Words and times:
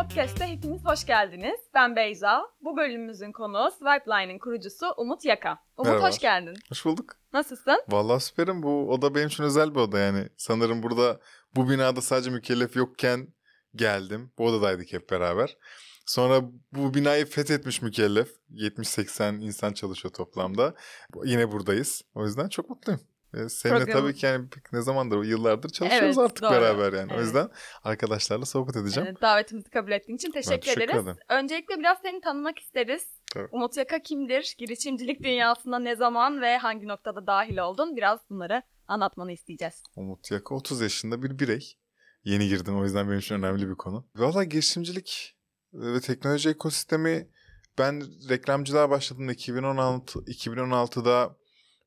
Podcast'te 0.00 0.46
hepiniz 0.46 0.84
hoş 0.84 1.06
geldiniz. 1.06 1.60
Ben 1.74 1.96
Beyza. 1.96 2.42
Bu 2.60 2.76
bölümümüzün 2.76 3.32
konuğu 3.32 3.70
Swipeline'in 3.70 4.38
kurucusu 4.38 4.86
Umut 4.96 5.24
Yaka. 5.24 5.58
Umut 5.76 5.88
Merhaba. 5.88 6.08
hoş 6.08 6.18
geldin. 6.18 6.54
Hoş 6.68 6.84
bulduk. 6.84 7.16
Nasılsın? 7.32 7.82
Vallahi 7.88 8.20
süperim. 8.20 8.62
Bu 8.62 8.90
oda 8.92 9.14
benim 9.14 9.28
için 9.28 9.44
özel 9.44 9.74
bir 9.74 9.80
oda 9.80 9.98
yani. 9.98 10.28
Sanırım 10.36 10.82
burada 10.82 11.20
bu 11.56 11.70
binada 11.70 12.00
sadece 12.00 12.30
mükellef 12.30 12.76
yokken 12.76 13.28
geldim. 13.74 14.32
Bu 14.38 14.46
odadaydık 14.46 14.92
hep 14.92 15.10
beraber. 15.10 15.56
Sonra 16.06 16.40
bu 16.72 16.94
binayı 16.94 17.26
fethetmiş 17.26 17.82
mükellef. 17.82 18.28
70-80 18.50 19.40
insan 19.40 19.72
çalışıyor 19.72 20.14
toplamda. 20.14 20.74
Yine 21.24 21.52
buradayız. 21.52 22.02
O 22.14 22.24
yüzden 22.24 22.48
çok 22.48 22.70
mutluyum. 22.70 23.00
Ee, 23.34 23.48
Seninle 23.48 23.78
Program- 23.84 24.00
tabii 24.00 24.14
ki 24.14 24.26
yani 24.26 24.48
ne 24.72 24.82
zamandır 24.82 25.24
yıllardır 25.24 25.68
çalışıyoruz 25.70 26.18
Evet, 26.18 26.30
artık 26.30 26.42
doğru. 26.42 26.50
beraber 26.50 26.92
yani. 26.92 27.12
O 27.12 27.14
Evet. 27.14 27.24
yüzden 27.24 27.48
arkadaşlarla 27.84 28.44
sohbet 28.46 28.76
edeceğim. 28.76 29.08
Ee, 29.18 29.20
davetimizi 29.20 29.70
kabul 29.70 29.90
ettiğin 29.92 30.16
için 30.16 30.30
teşekkür, 30.30 30.60
teşekkür 30.60 30.82
ederiz. 30.82 31.02
ederim. 31.02 31.16
Öncelikle 31.28 31.78
biraz 31.78 31.98
seni 32.02 32.20
tanımak 32.20 32.58
isteriz. 32.58 33.02
Tabii. 33.34 33.48
Umut 33.52 33.76
Yaka 33.76 33.98
kimdir? 34.02 34.54
Girişimcilik 34.58 35.22
dünyasına 35.22 35.78
ne 35.78 35.96
zaman 35.96 36.40
ve 36.40 36.58
hangi 36.58 36.88
noktada 36.88 37.26
dahil 37.26 37.58
oldun? 37.58 37.96
Biraz 37.96 38.20
bunları 38.30 38.62
anlatmanı 38.88 39.32
isteyeceğiz. 39.32 39.82
Umut 39.96 40.30
Yaka 40.30 40.54
30 40.54 40.80
yaşında 40.80 41.22
bir 41.22 41.38
birey. 41.38 41.76
Yeni 42.24 42.48
girdim 42.48 42.78
o 42.80 42.84
yüzden 42.84 43.06
benim 43.08 43.18
için 43.18 43.34
önemli 43.34 43.68
bir 43.68 43.74
konu. 43.74 44.06
Valla 44.16 44.44
girişimcilik 44.44 45.36
ve 45.72 46.00
teknoloji 46.00 46.48
ekosistemi 46.50 47.28
ben 47.78 48.02
reklamcılığa 48.28 48.90
başladığımda 48.90 49.32
2016 49.32 50.18
2016'da 50.18 51.36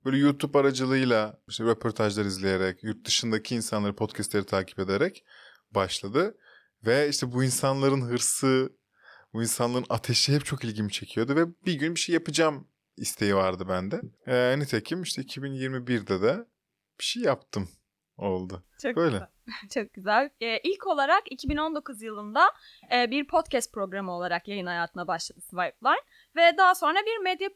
böyle 0.05 0.17
YouTube 0.17 0.59
aracılığıyla 0.59 1.39
işte 1.48 1.63
röportajlar 1.63 2.25
izleyerek, 2.25 2.84
yurt 2.84 3.05
dışındaki 3.05 3.55
insanları 3.55 3.95
podcastleri 3.95 4.45
takip 4.45 4.80
ederek 4.80 5.23
başladı. 5.72 6.38
Ve 6.86 7.09
işte 7.09 7.31
bu 7.31 7.44
insanların 7.44 8.02
hırsı, 8.02 8.73
bu 9.33 9.41
insanların 9.41 9.86
ateşi 9.89 10.36
hep 10.36 10.45
çok 10.45 10.63
ilgimi 10.63 10.91
çekiyordu 10.91 11.36
ve 11.36 11.45
bir 11.66 11.73
gün 11.73 11.95
bir 11.95 12.00
şey 12.00 12.13
yapacağım 12.13 12.67
isteği 12.97 13.36
vardı 13.36 13.66
bende. 13.69 14.02
Ee, 14.28 14.59
nitekim 14.59 15.02
işte 15.02 15.22
2021'de 15.22 16.22
de 16.22 16.45
bir 17.00 17.03
şey 17.03 17.23
yaptım 17.23 17.69
oldu. 18.17 18.63
Çok 18.81 18.95
Böyle. 18.95 19.11
güzel. 19.11 19.28
Çok 19.73 19.94
güzel. 19.94 20.30
Ee, 20.41 20.59
ilk 20.63 20.88
olarak 20.88 21.31
2019 21.31 22.02
yılında 22.02 22.52
e, 22.94 23.11
bir 23.11 23.28
podcast 23.28 23.73
programı 23.73 24.11
olarak 24.11 24.47
yayın 24.47 24.66
hayatına 24.66 25.08
başladı 25.08 25.41
Swipeline 25.41 26.03
ve 26.35 26.58
daha 26.58 26.75
sonra 26.75 27.00
bir 27.06 27.23
medya 27.23 27.53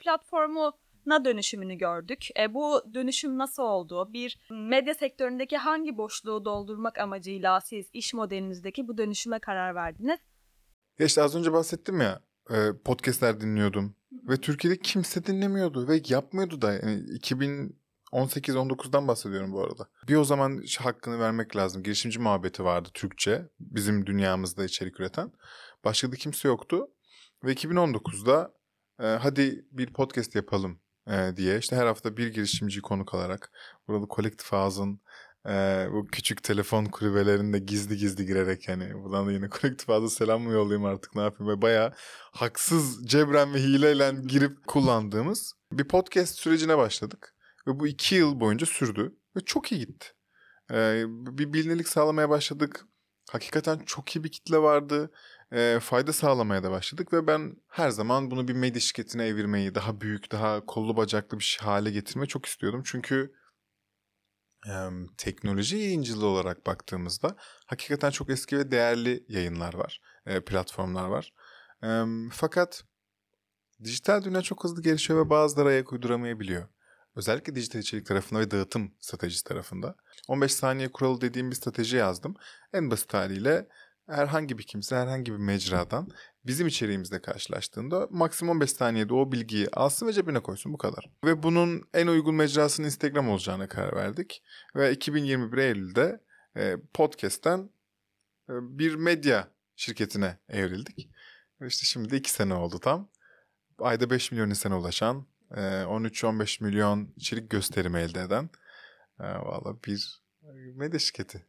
platformuna 1.07 1.25
dönüşümünü 1.25 1.75
gördük. 1.75 2.27
E, 2.39 2.53
bu 2.53 2.81
dönüşüm 2.93 3.37
nasıl 3.37 3.63
oldu? 3.63 4.09
Bir 4.13 4.39
medya 4.49 4.93
sektöründeki 4.93 5.57
hangi 5.57 5.97
boşluğu 5.97 6.45
doldurmak 6.45 6.97
amacıyla 6.97 7.61
siz 7.61 7.85
iş 7.93 8.13
modelinizdeki 8.13 8.87
bu 8.87 8.97
dönüşüme 8.97 9.39
karar 9.39 9.75
verdiniz? 9.75 10.19
Ya 10.99 11.05
işte 11.05 11.21
az 11.21 11.35
önce 11.35 11.53
bahsettim 11.53 12.01
ya 12.01 12.21
e, 12.49 12.55
podcastler 12.85 13.41
dinliyordum 13.41 13.95
ve 14.11 14.37
Türkiye'de 14.37 14.79
kimse 14.79 15.25
dinlemiyordu 15.25 15.87
ve 15.87 16.01
yapmıyordu 16.07 16.61
da 16.61 16.73
yani 16.73 17.03
2018-19'dan 18.11 19.07
bahsediyorum 19.07 19.51
bu 19.53 19.63
arada. 19.63 19.87
Bir 20.07 20.15
o 20.15 20.23
zaman 20.23 20.63
hakkını 20.79 21.19
vermek 21.19 21.55
lazım. 21.55 21.83
Girişimci 21.83 22.19
muhabbeti 22.19 22.63
vardı 22.63 22.89
Türkçe 22.93 23.49
bizim 23.59 24.05
dünyamızda 24.05 24.65
içerik 24.65 24.99
üreten. 24.99 25.31
Başka 25.83 26.11
da 26.11 26.15
kimse 26.15 26.47
yoktu 26.47 26.87
ve 27.43 27.53
2019'da 27.53 28.53
e, 28.99 29.05
hadi 29.05 29.65
bir 29.71 29.93
podcast 29.93 30.35
yapalım 30.35 30.79
e, 31.07 31.37
diye 31.37 31.57
işte 31.57 31.75
her 31.75 31.85
hafta 31.85 32.17
bir 32.17 32.27
girişimci 32.27 32.81
konuk 32.81 33.13
alarak 33.13 33.51
burada 33.87 34.05
Collective 34.15 34.57
House'un 34.57 35.01
ee, 35.47 35.87
bu 35.91 36.07
küçük 36.07 36.43
telefon 36.43 36.85
kulübelerinde 36.85 37.59
gizli 37.59 37.97
gizli 37.97 38.25
girerek 38.25 38.67
yani 38.67 39.03
buradan 39.03 39.27
da 39.27 39.31
yine 39.31 39.49
kolektif 39.49 39.89
ağzı 39.89 40.09
selam 40.09 40.41
mı 40.41 40.51
yollayayım 40.51 40.85
artık 40.85 41.15
ne 41.15 41.21
yapayım 41.21 41.53
ve 41.53 41.61
bayağı 41.61 41.93
haksız 42.31 43.07
cebren 43.07 43.53
ve 43.53 43.59
hileyle 43.59 44.13
girip 44.27 44.67
kullandığımız 44.67 45.53
bir 45.71 45.87
podcast 45.87 46.39
sürecine 46.39 46.77
başladık. 46.77 47.35
Ve 47.67 47.79
bu 47.79 47.87
iki 47.87 48.15
yıl 48.15 48.39
boyunca 48.39 48.65
sürdü 48.65 49.15
ve 49.35 49.39
çok 49.45 49.71
iyi 49.71 49.79
gitti. 49.79 50.07
Ee, 50.71 51.03
bir 51.07 51.53
bilinirlik 51.53 51.87
sağlamaya 51.87 52.29
başladık. 52.29 52.85
Hakikaten 53.31 53.79
çok 53.85 54.15
iyi 54.15 54.23
bir 54.23 54.31
kitle 54.31 54.57
vardı. 54.57 55.11
Ee, 55.53 55.79
fayda 55.81 56.13
sağlamaya 56.13 56.63
da 56.63 56.71
başladık 56.71 57.13
ve 57.13 57.27
ben 57.27 57.55
her 57.67 57.89
zaman 57.89 58.31
bunu 58.31 58.47
bir 58.47 58.53
medya 58.53 58.81
şirketine 58.81 59.25
evirmeyi, 59.27 59.75
daha 59.75 60.01
büyük, 60.01 60.31
daha 60.31 60.65
kollu 60.65 60.97
bacaklı 60.97 61.39
bir 61.39 61.43
şey 61.43 61.65
hale 61.65 61.91
getirmeyi 61.91 62.27
çok 62.27 62.45
istiyordum. 62.45 62.81
Çünkü 62.85 63.33
em, 64.67 65.07
teknoloji 65.17 65.77
yayıncılığı 65.77 66.25
olarak 66.27 66.65
baktığımızda 66.65 67.35
hakikaten 67.65 68.11
çok 68.11 68.29
eski 68.29 68.57
ve 68.57 68.71
değerli 68.71 69.25
yayınlar 69.27 69.73
var, 69.73 70.01
e, 70.25 70.41
platformlar 70.41 71.05
var. 71.05 71.33
Em, 71.83 72.29
fakat 72.29 72.83
dijital 73.83 74.23
dünya 74.23 74.41
çok 74.41 74.63
hızlı 74.63 74.81
gelişiyor 74.81 75.25
ve 75.25 75.29
bazıları 75.29 75.69
ayak 75.69 75.93
uyduramayabiliyor. 75.93 76.67
Özellikle 77.15 77.55
dijital 77.55 77.79
içerik 77.79 78.05
tarafında 78.05 78.39
ve 78.39 78.51
dağıtım 78.51 78.93
stratejisi 78.99 79.43
tarafında. 79.43 79.95
15 80.27 80.53
saniye 80.53 80.91
kuralı 80.91 81.21
dediğim 81.21 81.51
bir 81.51 81.55
strateji 81.55 81.97
yazdım. 81.97 82.35
En 82.73 82.91
basit 82.91 83.13
haliyle 83.13 83.67
herhangi 84.07 84.57
bir 84.57 84.63
kimse 84.63 84.95
herhangi 84.95 85.33
bir 85.33 85.37
mecradan 85.37 86.07
bizim 86.45 86.67
içeriğimizle 86.67 87.21
karşılaştığında 87.21 88.07
maksimum 88.09 88.55
15 88.55 88.71
saniyede 88.71 89.13
o 89.13 89.31
bilgiyi 89.31 89.67
alsın 89.69 90.07
ve 90.07 90.13
cebine 90.13 90.39
koysun 90.39 90.73
bu 90.73 90.77
kadar. 90.77 91.09
Ve 91.23 91.43
bunun 91.43 91.83
en 91.93 92.07
uygun 92.07 92.35
mecrasının 92.35 92.87
Instagram 92.87 93.29
olacağına 93.29 93.67
karar 93.67 93.95
verdik. 93.95 94.43
Ve 94.75 94.91
2021 94.91 95.57
Eylül'de 95.57 96.21
e, 96.57 96.77
podcast'ten 96.93 97.69
e, 98.49 98.53
bir 98.53 98.95
medya 98.95 99.47
şirketine 99.75 100.37
evrildik. 100.49 101.09
Ve 101.61 101.67
işte 101.67 101.85
şimdi 101.85 102.09
de 102.09 102.17
2 102.17 102.31
sene 102.31 102.53
oldu 102.53 102.79
tam. 102.79 103.09
Ayda 103.79 104.09
5 104.09 104.31
milyon 104.31 104.49
insana 104.49 104.79
ulaşan, 104.79 105.27
e, 105.51 105.59
13-15 105.59 106.63
milyon 106.63 107.13
içerik 107.15 107.49
gösterimi 107.49 107.99
elde 107.99 108.21
eden 108.21 108.49
e, 109.19 109.23
valla 109.23 109.83
bir 109.83 110.23
medya 110.75 110.99
şirketi. 110.99 111.45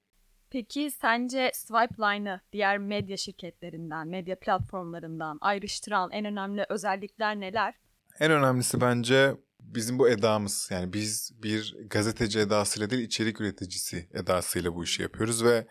Peki 0.51 0.91
sence 0.91 1.51
Swipeline'ı 1.55 2.41
diğer 2.53 2.79
medya 2.79 3.17
şirketlerinden, 3.17 4.09
medya 4.09 4.39
platformlarından 4.39 5.39
ayrıştıran 5.41 6.11
en 6.13 6.25
önemli 6.25 6.67
özellikler 6.69 7.41
neler? 7.41 7.75
En 8.21 8.31
önemlisi 8.31 8.81
bence 8.81 9.35
bizim 9.61 9.99
bu 9.99 10.09
edamız. 10.09 10.69
Yani 10.73 10.93
biz 10.93 11.33
bir 11.43 11.77
gazeteci 11.91 12.39
edasıyla 12.39 12.91
değil 12.91 13.03
içerik 13.03 13.41
üreticisi 13.41 14.09
edasıyla 14.13 14.75
bu 14.75 14.85
işi 14.85 15.03
yapıyoruz 15.03 15.45
ve 15.45 15.67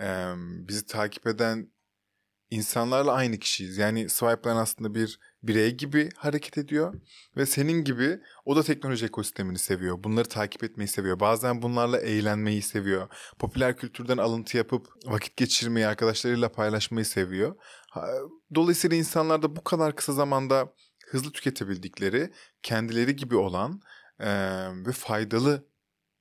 e, 0.00 0.34
bizi 0.38 0.86
takip 0.86 1.26
eden 1.26 1.72
insanlarla 2.50 3.12
aynı 3.12 3.38
kişiyiz. 3.38 3.78
Yani 3.78 4.08
Swipeline 4.08 4.58
aslında 4.58 4.94
bir 4.94 5.18
birey 5.42 5.76
gibi 5.76 6.08
hareket 6.16 6.58
ediyor 6.58 6.94
ve 7.36 7.46
senin 7.46 7.84
gibi 7.84 8.20
o 8.44 8.56
da 8.56 8.62
teknoloji 8.62 9.06
ekosistemini 9.06 9.58
seviyor. 9.58 10.04
Bunları 10.04 10.28
takip 10.28 10.64
etmeyi 10.64 10.88
seviyor. 10.88 11.20
Bazen 11.20 11.62
bunlarla 11.62 12.00
eğlenmeyi 12.00 12.62
seviyor. 12.62 13.08
Popüler 13.38 13.76
kültürden 13.76 14.18
alıntı 14.18 14.56
yapıp 14.56 14.88
vakit 15.06 15.36
geçirmeyi, 15.36 15.86
arkadaşlarıyla 15.86 16.52
paylaşmayı 16.52 17.04
seviyor. 17.04 17.56
Dolayısıyla 18.54 18.96
insanlar 18.96 19.42
da 19.42 19.56
bu 19.56 19.64
kadar 19.64 19.96
kısa 19.96 20.12
zamanda 20.12 20.74
hızlı 21.06 21.32
tüketebildikleri, 21.32 22.30
kendileri 22.62 23.16
gibi 23.16 23.36
olan 23.36 23.80
eee, 24.20 24.70
ve 24.86 24.92
faydalı 24.92 25.66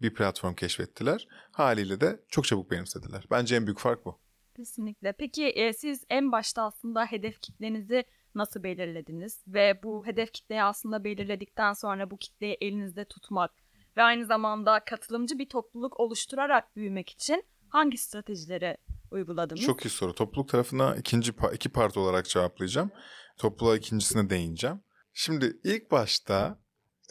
bir 0.02 0.14
platform 0.14 0.54
keşfettiler. 0.54 1.28
Haliyle 1.52 2.02
de 2.02 2.20
çok 2.30 2.46
çabuk 2.46 2.72
benimsediler. 2.72 3.26
Bence 3.32 3.56
en 3.56 3.66
büyük 3.66 3.80
fark 3.80 4.06
bu. 4.06 4.20
Kesinlikle. 4.56 5.14
Peki 5.18 5.46
e, 5.46 5.74
siz 5.74 6.04
en 6.10 6.32
başta 6.32 6.64
aslında 6.64 7.06
hedef 7.06 7.42
kitlenizi 7.42 8.04
nasıl 8.36 8.64
belirlediniz? 8.64 9.44
Ve 9.48 9.80
bu 9.84 10.06
hedef 10.06 10.32
kitleyi 10.34 10.64
aslında 10.64 11.04
belirledikten 11.04 11.74
sonra 11.74 12.12
bu 12.12 12.18
kitleyi 12.18 12.58
elinizde 12.62 13.06
tutmak 13.06 13.52
ve 13.98 14.04
aynı 14.04 14.26
zamanda 14.26 14.80
katılımcı 14.86 15.40
bir 15.40 15.50
topluluk 15.50 16.00
oluşturarak 16.00 16.76
büyümek 16.76 17.10
için 17.10 17.44
hangi 17.70 17.98
stratejileri 17.98 18.78
uyguladınız? 19.12 19.62
Çok 19.62 19.86
iyi 19.86 19.90
soru. 19.90 20.16
Topluluk 20.16 20.50
tarafına 20.50 20.96
ikinci 20.96 21.32
iki 21.54 21.70
part 21.70 21.98
olarak 21.98 22.26
cevaplayacağım. 22.26 22.92
Topluluğa 23.38 23.76
ikincisine 23.76 24.30
değineceğim. 24.30 24.82
Şimdi 25.14 25.58
ilk 25.64 25.92
başta 25.92 26.60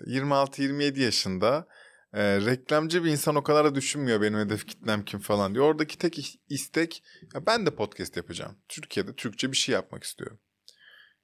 26-27 0.06 1.00
yaşında 1.00 1.69
e, 2.12 2.40
reklamcı 2.40 3.04
bir 3.04 3.10
insan 3.10 3.34
o 3.37 3.43
kadar 3.43 3.64
da 3.64 3.75
düşünmüyor 3.75 4.20
benim 4.22 4.38
hedef 4.38 4.66
kitlem 4.66 5.04
kim 5.04 5.20
falan 5.20 5.54
diyor. 5.54 5.64
Oradaki 5.64 5.98
tek 5.98 6.19
is- 6.19 6.38
istek 6.48 7.02
ya 7.34 7.46
ben 7.46 7.66
de 7.66 7.75
podcast 7.75 8.16
yapacağım. 8.16 8.56
Türkiye'de 8.69 9.14
Türkçe 9.14 9.52
bir 9.52 9.56
şey 9.56 9.72
yapmak 9.72 10.04
istiyorum. 10.04 10.38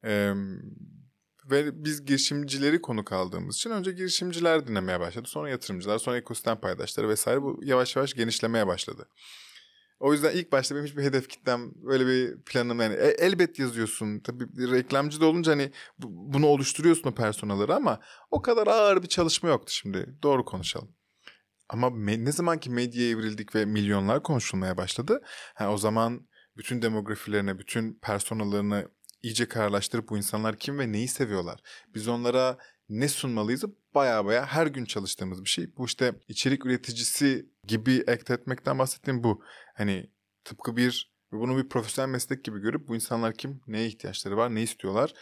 E, 0.05 0.35
ve 1.51 1.85
biz 1.85 2.05
girişimcileri 2.05 2.81
konuk 2.81 3.13
aldığımız 3.13 3.57
için 3.57 3.71
önce 3.71 3.93
girişimciler 3.93 4.67
dinlemeye 4.67 5.01
başladı. 5.01 5.29
Sonra 5.29 5.51
yatırımcılar, 5.51 5.99
sonra 5.99 6.17
ekosistem 6.17 6.61
paydaşları 6.61 7.09
vesaire 7.09 7.43
bu 7.43 7.61
yavaş 7.63 7.97
yavaş 7.97 8.15
genişlemeye 8.15 8.67
başladı. 8.67 9.09
O 10.01 10.13
yüzden 10.13 10.33
ilk 10.33 10.53
başta 10.53 10.75
benim 10.75 10.87
hiçbir 10.87 11.03
hedef 11.03 11.29
kitlem 11.29 11.73
böyle 11.75 12.07
bir 12.07 12.43
planım 12.43 12.81
yani 12.81 12.95
e- 12.95 13.17
elbet 13.27 13.59
yazıyorsun. 13.59 14.21
Tabii 14.21 14.71
reklamcı 14.71 15.21
da 15.21 15.27
olunca 15.27 15.53
hani 15.53 15.73
bu- 15.99 16.33
bunu 16.33 16.47
oluşturuyorsun 16.47 17.11
o 17.11 17.15
personaları 17.15 17.75
ama 17.75 18.01
o 18.31 18.43
kadar 18.43 18.67
ağır 18.67 19.03
bir 19.03 19.09
çalışma 19.09 19.49
yoktu 19.49 19.73
şimdi. 19.73 20.19
Doğru 20.23 20.45
konuşalım. 20.45 20.97
Ama 21.69 21.91
ne 21.97 22.33
zaman 22.33 22.59
ki 22.61 22.71
medyaya 22.71 23.11
evrildik 23.11 23.55
ve 23.55 23.65
milyonlar 23.65 24.23
konuşulmaya 24.23 24.77
başladı. 24.77 25.23
Ha, 25.55 25.73
o 25.73 25.77
zaman 25.79 26.29
bütün 26.57 26.83
demografilerine, 26.83 27.59
bütün 27.59 27.99
personalarını 28.03 28.89
iyice 29.25 29.49
kararlaştırıp 29.49 30.09
bu 30.09 30.17
insanlar 30.17 30.57
kim 30.57 30.79
ve 30.79 30.93
neyi 30.93 31.09
seviyorlar? 31.09 31.61
Biz 31.95 32.09
onlara 32.09 32.59
ne 32.89 33.09
sunmalıyız? 33.09 33.65
Baya 33.95 34.25
baya 34.25 34.47
her 34.47 34.67
gün 34.67 34.85
çalıştığımız 34.85 35.45
bir 35.45 35.49
şey. 35.49 35.77
Bu 35.77 35.87
işte 35.87 36.15
içerik 36.29 36.67
üreticisi 36.67 37.47
gibi 37.67 38.05
act 38.09 38.31
etmekten 38.31 38.79
bahsettiğim 38.79 39.25
bu. 39.25 39.43
Hani 39.75 40.11
tıpkı 40.45 40.77
bir 40.77 41.15
bunu 41.33 41.57
bir 41.57 41.69
profesyonel 41.69 42.11
meslek 42.11 42.45
gibi 42.45 42.59
görüp 42.59 42.89
bu 42.89 42.95
insanlar 42.95 43.35
kim, 43.35 43.61
neye 43.67 43.87
ihtiyaçları 43.87 44.37
var, 44.37 44.55
ne 44.55 44.63
istiyorlar? 44.63 45.15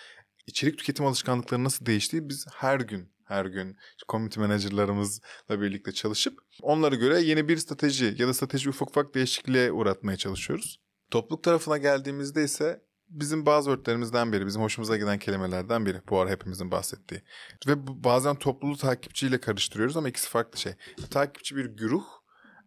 İçerik 0.46 0.78
tüketim 0.78 1.06
alışkanlıkları 1.06 1.64
nasıl 1.64 1.86
değiştiği 1.86 2.28
biz 2.28 2.46
her 2.54 2.80
gün 2.80 3.12
her 3.24 3.46
gün 3.46 3.76
community 4.08 4.40
managerlarımızla 4.40 5.60
birlikte 5.60 5.92
çalışıp 5.92 6.38
onlara 6.62 6.94
göre 6.94 7.20
yeni 7.20 7.48
bir 7.48 7.56
strateji 7.56 8.14
ya 8.18 8.28
da 8.28 8.34
strateji 8.34 8.68
ufak 8.68 8.90
ufak 8.90 9.14
değişikliğe 9.14 9.72
uğratmaya 9.72 10.16
çalışıyoruz. 10.16 10.80
Topluluk 11.10 11.44
tarafına 11.44 11.78
geldiğimizde 11.78 12.44
ise 12.44 12.82
bizim 13.12 13.46
bazı 13.46 13.70
örtlerimizden 13.70 14.32
biri, 14.32 14.46
bizim 14.46 14.62
hoşumuza 14.62 14.96
giden 14.96 15.18
kelimelerden 15.18 15.86
biri. 15.86 16.02
Bu 16.10 16.20
ara 16.20 16.30
hepimizin 16.30 16.70
bahsettiği. 16.70 17.22
Ve 17.66 17.74
bazen 18.04 18.36
topluluğu 18.36 18.76
takipçiyle 18.76 19.40
karıştırıyoruz 19.40 19.96
ama 19.96 20.08
ikisi 20.08 20.28
farklı 20.28 20.58
şey. 20.58 20.72
Takipçi 21.10 21.56
bir 21.56 21.64
güruh, 21.64 22.04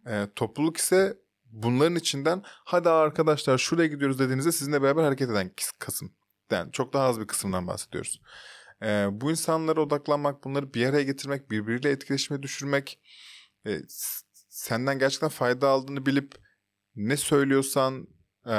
e, 0.07 0.27
topluluk 0.35 0.77
ise 0.77 1.17
bunların 1.45 1.95
içinden 1.95 2.41
hadi 2.45 2.89
arkadaşlar 2.89 3.57
şuraya 3.57 3.87
gidiyoruz 3.87 4.19
dediğinizde 4.19 4.51
sizinle 4.51 4.81
beraber 4.81 5.03
hareket 5.03 5.29
eden 5.29 5.51
kısım. 5.79 6.13
Yani 6.51 6.71
çok 6.71 6.93
daha 6.93 7.07
az 7.07 7.19
bir 7.19 7.27
kısımdan 7.27 7.67
bahsediyoruz. 7.67 8.21
E, 8.81 9.07
bu 9.11 9.31
insanlara 9.31 9.81
odaklanmak, 9.81 10.43
bunları 10.43 10.73
bir 10.73 10.85
araya 10.85 11.03
getirmek, 11.03 11.51
birbiriyle 11.51 11.89
etkileşime 11.89 12.43
düşürmek, 12.43 12.99
e, 13.67 13.79
senden 14.49 14.99
gerçekten 14.99 15.29
fayda 15.29 15.69
aldığını 15.69 16.05
bilip 16.05 16.35
ne 16.95 17.17
söylüyorsan 17.17 18.07
e, 18.47 18.57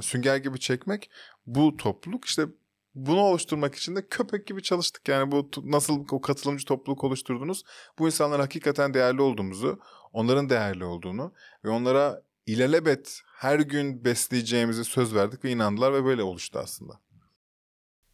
sünger 0.00 0.36
gibi 0.36 0.60
çekmek 0.60 1.10
bu 1.46 1.76
topluluk 1.76 2.24
işte 2.24 2.46
bunu 2.94 3.20
oluşturmak 3.20 3.74
için 3.74 3.96
de 3.96 4.08
köpek 4.08 4.46
gibi 4.46 4.62
çalıştık. 4.62 5.08
Yani 5.08 5.32
bu 5.32 5.50
nasıl 5.64 6.06
o 6.10 6.20
katılımcı 6.20 6.64
topluluk 6.64 7.04
oluşturdunuz? 7.04 7.62
Bu 7.98 8.06
insanlar 8.06 8.40
hakikaten 8.40 8.94
değerli 8.94 9.22
olduğumuzu, 9.22 9.80
onların 10.12 10.50
değerli 10.50 10.84
olduğunu 10.84 11.32
ve 11.64 11.68
onlara 11.68 12.22
ilelebet 12.46 13.20
her 13.36 13.60
gün 13.60 14.04
besleyeceğimizi 14.04 14.84
söz 14.84 15.14
verdik 15.14 15.44
ve 15.44 15.50
inandılar 15.50 15.92
ve 15.92 16.04
böyle 16.04 16.22
oluştu 16.22 16.58
aslında. 16.58 17.00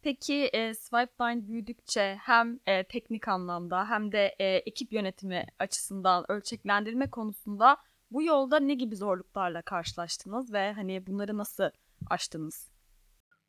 Peki 0.01 0.49
e, 0.53 0.73
Swipeline 0.73 1.47
büyüdükçe 1.47 2.17
hem 2.21 2.59
e, 2.65 2.83
teknik 2.83 3.27
anlamda 3.27 3.89
hem 3.89 4.11
de 4.11 4.35
e, 4.39 4.45
ekip 4.45 4.93
yönetimi 4.93 5.45
açısından 5.59 6.31
ölçeklendirme 6.31 7.09
konusunda 7.09 7.77
bu 8.11 8.23
yolda 8.23 8.59
ne 8.59 8.73
gibi 8.73 8.95
zorluklarla 8.95 9.61
karşılaştınız 9.61 10.53
ve 10.53 10.73
hani 10.73 11.07
bunları 11.07 11.37
nasıl 11.37 11.69
aştınız? 12.09 12.71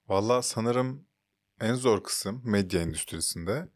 Valla 0.09 0.43
sanırım 0.43 1.07
en 1.61 1.75
zor 1.75 2.03
kısım 2.03 2.43
medya 2.45 2.83
endüstrisinde 2.83 3.69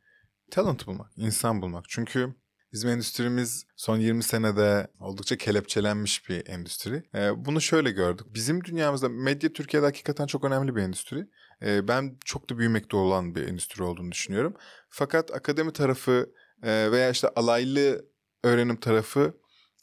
talent 0.51 0.87
bulmak, 0.87 1.13
insan 1.17 1.63
bulmak. 1.63 1.85
Çünkü 1.89 2.35
bizim 2.73 2.91
endüstrimiz 2.91 3.67
son 3.77 3.97
20 3.97 4.23
senede 4.23 4.89
oldukça 5.01 5.37
kelepçelenmiş 5.37 6.29
bir 6.29 6.47
endüstri. 6.47 7.03
Ee, 7.15 7.45
bunu 7.45 7.61
şöyle 7.61 7.91
gördük. 7.91 8.27
Bizim 8.35 8.65
dünyamızda 8.65 9.09
medya 9.09 9.53
Türkiye'de 9.53 9.87
hakikaten 9.87 10.27
çok 10.27 10.45
önemli 10.45 10.77
bir 10.77 10.83
endüstri. 10.83 11.29
Ee, 11.63 11.89
ben 11.89 12.19
çok 12.25 12.51
da 12.51 12.59
büyümekte 12.59 12.97
olan 12.97 13.35
bir 13.35 13.49
endüstri 13.49 13.83
olduğunu 13.83 14.13
düşünüyorum. 14.13 14.55
Fakat 14.89 15.35
akademi 15.35 15.73
tarafı 15.73 16.33
e, 16.63 16.93
veya 16.93 17.11
işte 17.11 17.29
alaylı 17.29 18.05
öğrenim 18.45 18.77
tarafı 18.77 19.40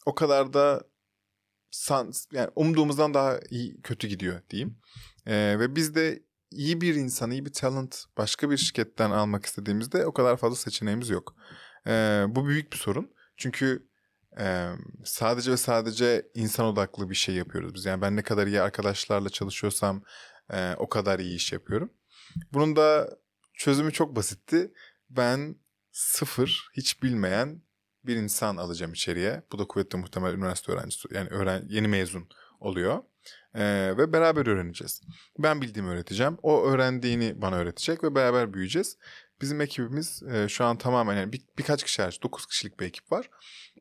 o 0.08 0.16
kadar 0.16 0.54
da 0.54 0.84
san, 1.72 2.12
yani 2.32 2.50
umduğumuzdan 2.56 3.14
daha 3.14 3.40
iyi 3.50 3.82
kötü 3.82 4.08
gidiyor 4.08 4.42
diyeyim. 4.50 4.80
Ee, 5.26 5.60
ve 5.60 5.76
biz 5.76 5.96
de 5.96 6.24
iyi 6.52 6.82
bir 6.82 6.96
insan, 6.96 7.32
iyi 7.32 7.46
bir 7.46 7.54
talent 7.54 8.04
başka 8.18 8.50
bir 8.50 8.58
şirketten 8.58 9.12
almak 9.12 9.46
istediğimizde 9.46 10.06
o 10.06 10.14
kadar 10.14 10.38
fazla 10.38 10.56
seçeneğimiz 10.56 11.10
yok. 11.10 11.36
Ee, 11.88 12.26
bu 12.30 12.48
büyük 12.48 12.74
bir 12.74 12.78
sorun. 12.78 13.14
Çünkü 13.38 13.90
e, 14.40 14.72
sadece 15.04 15.52
ve 15.52 15.58
sadece 15.58 16.32
insan 16.34 16.66
odaklı 16.66 17.10
bir 17.10 17.16
şey 17.16 17.36
yapıyoruz 17.36 17.74
biz. 17.74 17.86
Yani 17.86 18.02
ben 18.02 18.16
ne 18.16 18.24
kadar 18.24 18.48
iyi 18.48 18.62
arkadaşlarla 18.62 19.30
çalışıyorsam 19.30 20.04
e, 20.54 20.76
o 20.78 20.90
kadar 20.90 21.20
iyi 21.20 21.36
iş 21.36 21.52
yapıyorum. 21.52 21.94
Bunun 22.54 22.76
da 22.76 23.18
çözümü 23.54 23.92
çok 23.92 24.16
basitti. 24.16 24.74
Ben 25.10 25.56
sıfır, 25.92 26.70
hiç 26.74 27.04
bilmeyen 27.04 27.67
bir 28.08 28.16
insan 28.16 28.58
alacağım 28.58 28.94
içeriye. 28.94 29.44
Bu 29.52 29.60
da 29.60 29.66
kuvvetli 29.66 29.98
muhtemel 29.98 30.34
üniversite 30.34 30.72
öğrencisi 30.72 31.08
yani 31.12 31.30
öğren 31.30 31.66
yeni 31.70 31.88
mezun 31.88 32.28
oluyor. 32.60 33.04
Ee, 33.56 33.94
ve 33.98 34.14
beraber 34.14 34.48
öğreneceğiz. 34.48 35.02
Ben 35.40 35.62
bildiğimi 35.62 35.90
öğreteceğim. 35.90 36.38
O 36.44 36.64
öğrendiğini 36.64 37.42
bana 37.42 37.56
öğretecek 37.56 38.04
ve 38.04 38.16
beraber 38.16 38.54
büyüyeceğiz. 38.54 38.98
Bizim 39.42 39.62
ekibimiz 39.62 40.24
e, 40.24 40.48
şu 40.50 40.66
an 40.66 40.78
tamamen 40.78 41.16
yani 41.16 41.34
bir, 41.34 41.42
birkaç 41.58 41.84
kişi 41.84 42.02
hariç 42.02 42.24
9 42.24 42.46
kişilik 42.46 42.80
bir 42.80 42.86
ekip 42.86 43.12
var. 43.12 43.30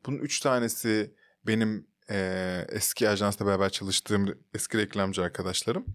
Bunun 0.05 0.17
3 0.17 0.39
tanesi 0.39 1.15
benim 1.47 1.87
e, 2.09 2.65
eski 2.69 3.09
ajansla 3.09 3.45
beraber 3.45 3.69
çalıştığım 3.69 4.39
eski 4.53 4.77
reklamcı 4.77 5.23
arkadaşlarım. 5.23 5.85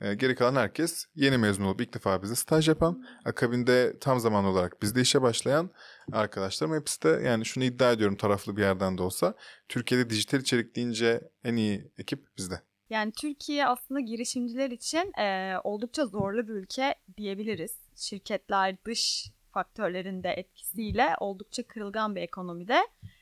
E, 0.00 0.14
geri 0.14 0.34
kalan 0.34 0.54
herkes 0.54 1.06
yeni 1.14 1.38
mezun 1.38 1.64
olup 1.64 1.80
ilk 1.80 1.94
defa 1.94 2.22
bize 2.22 2.34
staj 2.34 2.68
yapan, 2.68 3.04
akabinde 3.24 3.98
tam 4.00 4.20
zaman 4.20 4.44
olarak 4.44 4.82
bizde 4.82 5.00
işe 5.00 5.22
başlayan 5.22 5.70
arkadaşlarım. 6.12 6.74
Hepsi 6.74 7.02
de 7.02 7.08
yani 7.08 7.44
şunu 7.44 7.64
iddia 7.64 7.92
ediyorum 7.92 8.16
taraflı 8.16 8.56
bir 8.56 8.62
yerden 8.62 8.98
de 8.98 9.02
olsa 9.02 9.34
Türkiye'de 9.68 10.10
dijital 10.10 10.40
içerik 10.40 10.76
deyince 10.76 11.20
en 11.44 11.56
iyi 11.56 11.90
ekip 11.98 12.36
bizde. 12.36 12.60
Yani 12.90 13.12
Türkiye 13.12 13.66
aslında 13.66 14.00
girişimciler 14.00 14.70
için 14.70 15.20
e, 15.20 15.54
oldukça 15.64 16.06
zorlu 16.06 16.48
bir 16.48 16.52
ülke 16.52 16.94
diyebiliriz. 17.16 17.76
Şirketler 17.96 18.76
dış 18.84 19.30
faktörlerin 19.52 20.22
de 20.22 20.30
etkisiyle 20.30 21.14
oldukça 21.20 21.62
kırılgan 21.62 22.16
bir 22.16 22.20
ekonomide 22.20 22.78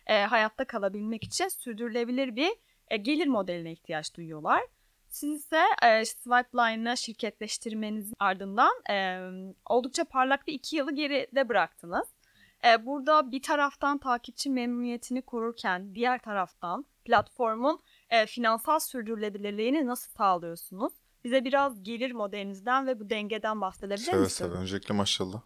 e, 0.07 0.25
hayatta 0.25 0.65
kalabilmek 0.65 1.25
için 1.25 1.49
sürdürülebilir 1.49 2.37
bir 2.37 2.51
e, 2.89 2.97
gelir 2.97 3.27
modeline 3.27 3.73
ihtiyaç 3.73 4.15
duyuyorlar. 4.17 4.63
Siz 5.15 5.41
ise 5.41 5.63
e, 5.83 6.05
Swipeline'ı 6.05 6.97
şirketleştirmenizin 6.97 8.15
ardından 8.19 8.73
e, 8.91 9.19
oldukça 9.67 10.05
parlak 10.05 10.47
bir 10.47 10.53
iki 10.53 10.77
yılı 10.77 10.95
geride 10.95 11.49
bıraktınız. 11.49 12.09
E, 12.65 12.87
burada 12.87 13.33
bir 13.33 13.43
taraftan 13.43 13.99
takipçi 13.99 14.51
memnuniyetini 14.51 15.23
korurken 15.23 15.95
diğer 15.95 16.23
taraftan 16.23 16.87
platformun 17.05 17.81
e, 18.11 18.27
finansal 18.27 18.79
sürdürülebilirliğini 18.79 19.87
nasıl 19.87 20.13
sağlıyorsunuz? 20.13 20.93
Bize 21.25 21.45
biraz 21.45 21.83
gelir 21.83 22.13
modelinizden 22.13 22.87
ve 22.87 23.01
bu 23.01 23.11
dengeden 23.11 23.61
bahsedebilir 23.61 23.97
seve 23.97 24.17
misiniz? 24.17 24.33
Seve 24.33 24.49
seve. 24.49 24.59
Öncelikle 24.59 24.95
maşallah 24.95 25.43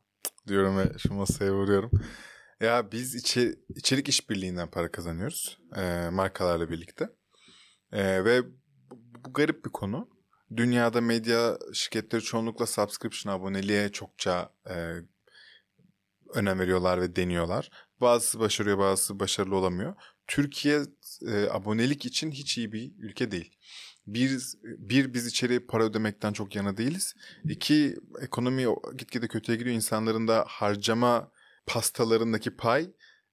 diyorum 0.46 0.78
ve 0.78 0.98
şu 0.98 1.14
masaya 1.14 1.52
vuruyorum. 1.52 1.90
Ya 2.60 2.92
biz 2.92 3.14
içi, 3.14 3.54
içerik 3.68 4.08
işbirliğinden 4.08 4.70
para 4.70 4.90
kazanıyoruz 4.90 5.58
e, 5.76 6.10
markalarla 6.10 6.70
birlikte. 6.70 7.08
E, 7.92 8.24
ve 8.24 8.42
bu, 9.28 9.32
garip 9.32 9.64
bir 9.64 9.70
konu. 9.70 10.08
Dünyada 10.56 11.00
medya 11.00 11.58
şirketleri 11.72 12.22
çoğunlukla 12.22 12.66
subscription 12.66 13.32
aboneliğe 13.32 13.88
çokça 13.88 14.52
e, 14.70 14.94
önem 16.34 16.58
veriyorlar 16.58 17.00
ve 17.00 17.16
deniyorlar. 17.16 17.70
Bazısı 18.00 18.40
başarıyor, 18.40 18.78
bazısı 18.78 19.20
başarılı 19.20 19.56
olamıyor. 19.56 19.94
Türkiye 20.26 20.82
e, 21.26 21.48
abonelik 21.50 22.06
için 22.06 22.30
hiç 22.30 22.58
iyi 22.58 22.72
bir 22.72 22.92
ülke 22.98 23.30
değil. 23.30 23.56
Bir, 24.06 24.42
bir 24.62 25.14
biz 25.14 25.26
içeri 25.26 25.66
para 25.66 25.84
ödemekten 25.84 26.32
çok 26.32 26.56
yana 26.56 26.76
değiliz. 26.76 27.14
İki 27.44 27.96
ekonomi 28.20 28.66
gitgide 28.96 29.28
kötüye 29.28 29.58
gidiyor. 29.58 29.76
İnsanların 29.76 30.28
da 30.28 30.44
harcama 30.48 31.30
pastalarındaki 31.66 32.56
pay 32.56 32.90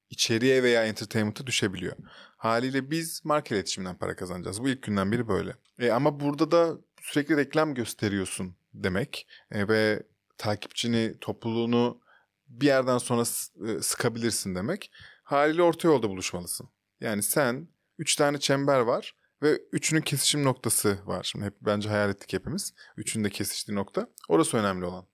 içeriye 0.10 0.64
veya 0.64 0.86
entertainment'a 0.86 1.48
düşebiliyor. 1.48 1.96
Haliyle 2.38 2.92
biz 2.92 3.22
marka 3.26 3.56
iletişiminden 3.56 3.98
para 3.98 4.16
kazanacağız. 4.16 4.64
Bu 4.64 4.70
ilk 4.70 4.84
günden 4.84 5.12
beri 5.12 5.28
böyle. 5.28 5.56
E, 5.80 5.92
ama 5.92 6.20
burada 6.20 6.52
da 6.52 6.78
sürekli 7.02 7.38
reklam 7.38 7.74
gösteriyorsun 7.74 8.56
demek 8.74 9.28
e, 9.52 9.68
ve 9.68 10.04
takipçini, 10.38 11.20
topluluğunu 11.22 12.02
bir 12.48 12.66
yerden 12.66 12.98
sonra 12.98 13.22
e, 13.68 13.82
sıkabilirsin 13.82 14.56
demek. 14.56 14.92
Haliyle 15.24 15.62
orta 15.62 15.88
yolda 15.88 16.10
buluşmalısın. 16.10 16.70
Yani 17.00 17.24
sen 17.24 17.68
üç 17.98 18.16
tane 18.16 18.40
çember 18.40 18.80
var 18.80 19.16
ve 19.42 19.62
üçünün 19.72 20.02
kesişim 20.02 20.44
noktası 20.44 21.00
var. 21.06 21.24
Şimdi 21.24 21.46
hep 21.46 21.54
bence 21.62 21.90
hayal 21.90 22.10
ettik 22.10 22.34
hepimiz. 22.34 22.74
Üçünün 22.98 23.24
de 23.24 23.30
kesiştiği 23.30 23.76
nokta. 23.76 24.08
Orası 24.30 24.58
önemli 24.58 24.86
olan. 24.86 25.06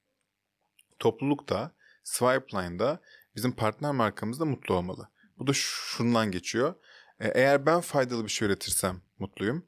Toplulukta, 1.00 1.71
Swipeline'da 2.03 3.01
bizim 3.36 3.52
partner 3.52 3.92
markamız 3.92 4.40
da 4.40 4.46
mutlu 4.46 4.76
olmalı. 4.76 5.10
Bu 5.40 5.48
da 5.48 5.52
şundan 5.54 6.32
geçiyor. 6.32 6.76
E, 7.20 7.28
eğer 7.28 7.66
ben 7.66 7.82
faydalı 7.82 8.24
bir 8.24 8.30
şey 8.30 8.48
üretirsem 8.48 9.02
mutluyum. 9.20 9.66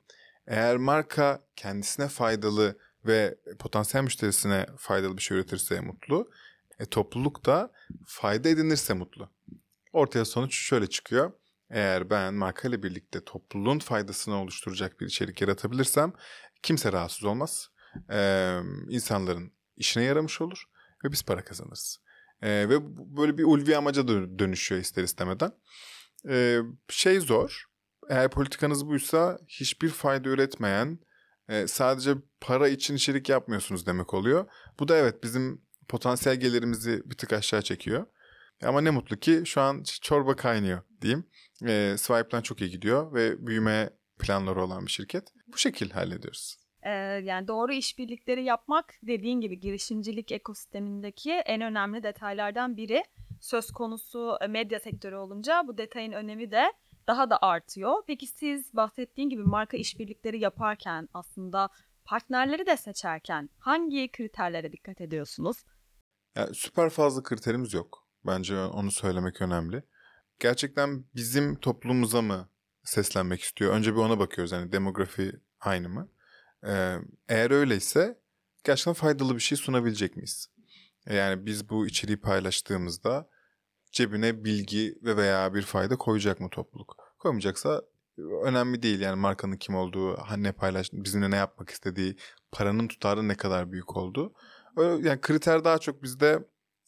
Eğer 0.48 0.78
marka 0.78 1.44
kendisine 1.56 2.08
faydalı 2.08 2.78
ve 3.06 3.38
potansiyel 3.60 4.04
müşterisine 4.04 4.66
faydalı 4.78 5.18
bir 5.18 5.22
şey 5.22 5.38
üretirse 5.38 5.80
mutlu. 5.80 6.32
E, 6.80 6.86
topluluk 6.86 7.46
da 7.46 7.72
fayda 8.06 8.50
edinirse 8.50 8.94
mutlu. 8.94 9.30
Ortaya 9.94 10.26
sonuç 10.26 10.56
şöyle 10.56 10.88
çıkıyor. 10.88 11.32
Eğer 11.70 12.10
ben 12.10 12.34
markayla 12.34 12.84
birlikte 12.84 13.26
topluluğun 13.26 13.80
faydasını 13.80 14.36
oluşturacak 14.36 15.00
bir 15.00 15.06
içerik 15.06 15.42
yaratabilirsem 15.42 16.14
kimse 16.64 16.92
rahatsız 16.92 17.24
olmaz. 17.24 17.70
Ee, 18.12 18.60
insanların 18.90 19.54
işine 19.78 20.04
yaramış 20.04 20.42
olur 20.42 20.64
ve 21.04 21.12
biz 21.12 21.24
para 21.24 21.44
kazanırız. 21.44 22.03
Ee, 22.44 22.70
ve 22.70 22.78
böyle 23.18 23.38
bir 23.38 23.44
ulvi 23.44 23.78
amaca 23.78 24.02
dö- 24.02 24.40
dönüşüyor 24.40 24.82
ister 24.82 25.04
istemeden. 25.04 25.52
Ee, 26.30 26.60
şey 26.90 27.20
zor. 27.20 27.64
Eğer 28.10 28.30
politikanız 28.30 28.88
buysa 28.88 29.38
hiçbir 29.48 29.90
fayda 29.90 30.30
üretmeyen 30.30 31.00
e, 31.50 31.68
sadece 31.68 32.16
para 32.42 32.68
için 32.68 32.96
içerik 32.96 33.30
yapmıyorsunuz 33.30 33.86
demek 33.86 34.14
oluyor. 34.14 34.46
Bu 34.80 34.88
da 34.88 34.98
evet 34.98 35.24
bizim 35.24 35.62
potansiyel 35.88 36.40
gelirimizi 36.40 37.02
bir 37.06 37.18
tık 37.18 37.34
aşağı 37.34 37.62
çekiyor. 37.62 38.06
Ama 38.64 38.82
ne 38.82 38.90
mutlu 38.90 39.20
ki 39.20 39.44
şu 39.46 39.62
an 39.62 39.84
çorba 40.02 40.36
kaynıyor 40.36 40.82
diyeyim. 41.02 41.28
E, 41.68 41.96
Swipe'lan 41.98 42.42
çok 42.42 42.62
iyi 42.62 42.70
gidiyor 42.72 43.14
ve 43.14 43.48
büyüme 43.48 43.90
planları 44.20 44.62
olan 44.64 44.86
bir 44.86 44.92
şirket. 44.92 45.28
Bu 45.48 45.58
şekil 45.58 45.90
hallediyoruz. 45.92 46.63
Yani 47.24 47.48
doğru 47.48 47.74
işbirlikleri 47.74 48.44
yapmak 48.44 48.94
dediğin 49.04 49.42
gibi 49.42 49.60
girişimcilik 49.60 50.32
ekosistemindeki 50.32 51.32
en 51.32 51.62
önemli 51.62 52.04
detaylardan 52.04 52.78
biri. 52.78 53.04
Söz 53.42 53.72
konusu 53.72 54.38
e, 54.42 54.48
medya 54.48 54.80
sektörü 54.80 55.16
olunca 55.16 55.64
bu 55.68 55.78
detayın 55.78 56.12
önemi 56.12 56.52
de 56.52 56.74
daha 57.08 57.30
da 57.30 57.42
artıyor. 57.42 58.04
Peki 58.08 58.28
siz 58.28 58.74
bahsettiğin 58.74 59.30
gibi 59.30 59.44
marka 59.44 59.78
işbirlikleri 59.78 60.40
yaparken 60.40 61.10
aslında 61.14 61.70
partnerleri 62.06 62.66
de 62.66 62.78
seçerken 62.78 63.50
hangi 63.60 64.12
kriterlere 64.12 64.72
dikkat 64.72 65.02
ediyorsunuz? 65.02 65.58
Yani 66.36 66.56
süper 66.56 66.90
fazla 66.90 67.24
kriterimiz 67.24 67.74
yok. 67.74 68.08
Bence 68.26 68.60
onu 68.60 68.92
söylemek 68.92 69.42
önemli. 69.42 69.84
Gerçekten 70.40 71.06
bizim 71.16 71.56
toplumumuza 71.56 72.22
mı 72.22 72.50
seslenmek 72.84 73.42
istiyor? 73.42 73.74
Önce 73.74 73.94
bir 73.94 74.00
ona 74.00 74.20
bakıyoruz. 74.20 74.52
Yani 74.52 74.72
demografi 74.72 75.32
aynı 75.60 75.90
mı? 75.90 76.10
Ee, 76.68 76.98
eğer 77.30 77.52
öyleyse 77.52 78.20
gerçekten 78.64 78.94
faydalı 78.94 79.36
bir 79.36 79.40
şey 79.40 79.58
sunabilecek 79.58 80.16
miyiz? 80.16 80.50
E, 81.08 81.16
Yani 81.16 81.46
biz 81.46 81.70
bu 81.70 81.88
içeriği 81.88 82.18
paylaştığımızda 82.18 83.30
cebine 83.92 84.44
bilgi 84.44 84.98
ve 85.02 85.18
veya 85.18 85.54
bir 85.54 85.62
fayda 85.62 85.96
koyacak 85.96 86.40
mı 86.40 86.50
topluluk? 86.50 86.96
Koymayacaksa 87.20 87.82
önemli 88.44 88.84
değil 88.84 89.00
yani 89.00 89.16
markanın 89.16 89.58
kim 89.58 89.76
olduğu, 89.76 90.18
ne 90.38 90.52
paylaş, 90.52 90.90
bizimle 90.94 91.32
ne 91.32 91.36
yapmak 91.36 91.70
istediği, 91.70 92.16
paranın 92.52 92.88
tutarı 92.88 93.28
ne 93.28 93.36
kadar 93.36 93.72
büyük. 93.72 93.86
Öyle, 94.78 95.10
yani 95.10 95.22
kriter 95.22 95.64
daha 95.64 95.78
çok 95.78 96.04
bizde 96.04 96.40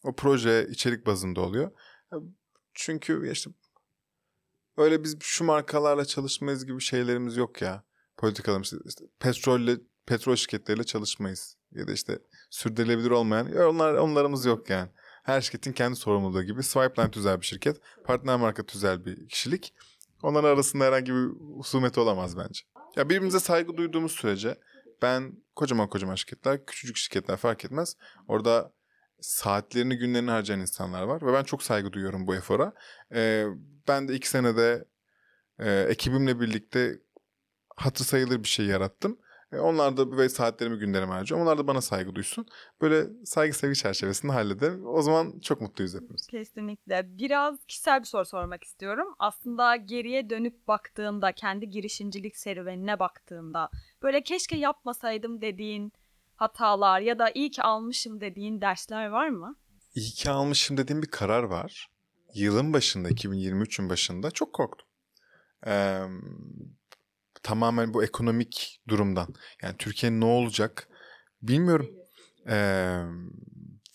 o 0.04 0.16
proje 0.16 0.68
içerik 0.70 1.06
bazında 1.06 1.42
oluyor. 1.42 1.72
Çünkü 2.74 3.32
işte 3.32 3.52
öyle 4.78 5.04
biz 5.04 5.18
şu 5.22 5.44
markalarla 5.44 6.06
çalışmayız 6.06 6.66
gibi 6.66 6.82
şeylerimiz 6.82 7.38
yok 7.38 7.62
ya. 7.62 7.84
Politikalarımız 8.26 8.74
işte, 8.74 8.86
işte 8.88 9.06
petrolle 9.20 9.78
petrol 10.06 10.36
şirketleriyle 10.36 10.84
çalışmayız 10.84 11.58
ya 11.72 11.88
da 11.88 11.92
işte 11.92 12.20
sürdürülebilir 12.50 13.12
olmayan 13.12 13.48
ya 13.48 13.70
onlar 13.70 13.94
onlarımız 13.94 14.46
yok 14.46 14.70
yani. 14.70 14.90
Her 15.24 15.42
şirketin 15.42 15.72
kendi 15.74 15.96
sorumluluğu 15.96 16.44
gibi. 16.44 16.64
Swipeline 16.64 17.12
tüzel 17.12 17.42
bir 17.42 17.46
şirket, 17.46 17.78
partner 18.04 18.36
marka 18.36 18.66
tüzel 18.66 19.06
bir 19.06 19.28
kişilik. 19.30 19.74
Onların 20.24 20.50
arasında 20.50 20.84
herhangi 20.86 21.14
bir 21.14 21.28
husumet 21.58 21.98
olamaz 21.98 22.38
bence. 22.38 22.62
Ya 22.96 23.10
birbirimize 23.10 23.40
saygı 23.40 23.78
duyduğumuz 23.78 24.12
sürece 24.12 24.60
ben 25.02 25.34
kocaman 25.56 25.90
kocaman 25.90 26.16
şirketler, 26.16 26.66
küçücük 26.66 26.98
şirketler 26.98 27.38
fark 27.38 27.66
etmez. 27.66 27.98
Orada 28.28 28.74
saatlerini 29.22 29.98
günlerini 29.98 30.32
harcayan 30.32 30.60
insanlar 30.60 31.04
var 31.04 31.22
ve 31.22 31.34
ben 31.34 31.44
çok 31.44 31.64
saygı 31.64 31.94
duyuyorum 31.94 32.28
bu 32.28 32.36
efora. 32.36 32.74
Ee, 33.16 33.46
ben 33.88 34.08
de 34.08 34.16
iki 34.16 34.30
senede 34.30 34.86
e, 35.60 35.82
ekibimle 35.82 36.40
birlikte 36.40 37.05
hatır 37.76 38.06
sayılır 38.06 38.44
bir 38.44 38.48
şey 38.48 38.66
yarattım. 38.66 39.18
E, 39.52 39.58
onlar 39.58 39.98
da 39.98 40.18
ve 40.18 40.30
saatlerimi 40.30 40.78
günlerimi 40.78 41.12
harcıyorum. 41.12 41.48
Onlar 41.48 41.58
da 41.58 41.68
bana 41.68 41.82
saygı 41.82 42.16
duysun. 42.16 42.46
Böyle 42.82 43.26
saygı 43.26 43.54
sevgi 43.58 43.76
çerçevesinde 43.76 44.32
halledelim. 44.32 44.88
O 44.88 45.02
zaman 45.02 45.40
çok 45.40 45.62
mutluyuz 45.62 45.96
hepimiz. 45.96 46.28
Kesinlikle. 46.28 47.18
Biraz 47.18 47.66
kişisel 47.66 48.00
bir 48.00 48.06
soru 48.06 48.26
sormak 48.26 48.64
istiyorum. 48.64 49.16
Aslında 49.20 49.76
geriye 49.76 50.30
dönüp 50.30 50.68
baktığında, 50.68 51.32
kendi 51.32 51.70
girişimcilik 51.70 52.38
serüvenine 52.38 53.00
baktığında 53.00 53.70
böyle 54.04 54.24
keşke 54.24 54.58
yapmasaydım 54.58 55.42
dediğin 55.42 55.94
hatalar 56.36 57.00
ya 57.00 57.20
da 57.20 57.32
iyi 57.34 57.52
ki 57.52 57.64
almışım 57.64 58.22
dediğin 58.22 58.62
dersler 58.62 59.08
var 59.08 59.30
mı? 59.30 59.56
İyi 59.96 60.12
ki 60.12 60.30
almışım 60.30 60.78
dediğim 60.78 61.02
bir 61.02 61.08
karar 61.08 61.44
var. 61.44 61.90
Yılın 62.34 62.74
başında, 62.74 63.10
2023'ün 63.10 63.90
başında 63.90 64.32
çok 64.32 64.54
korktum. 64.54 64.88
Ee, 65.68 66.02
tamamen 67.46 67.94
bu 67.94 68.04
ekonomik 68.04 68.82
durumdan. 68.88 69.36
Yani 69.62 69.76
Türkiye 69.78 70.20
ne 70.20 70.26
olacak 70.26 70.88
bilmiyorum. 71.42 71.90
Ee, 72.50 73.04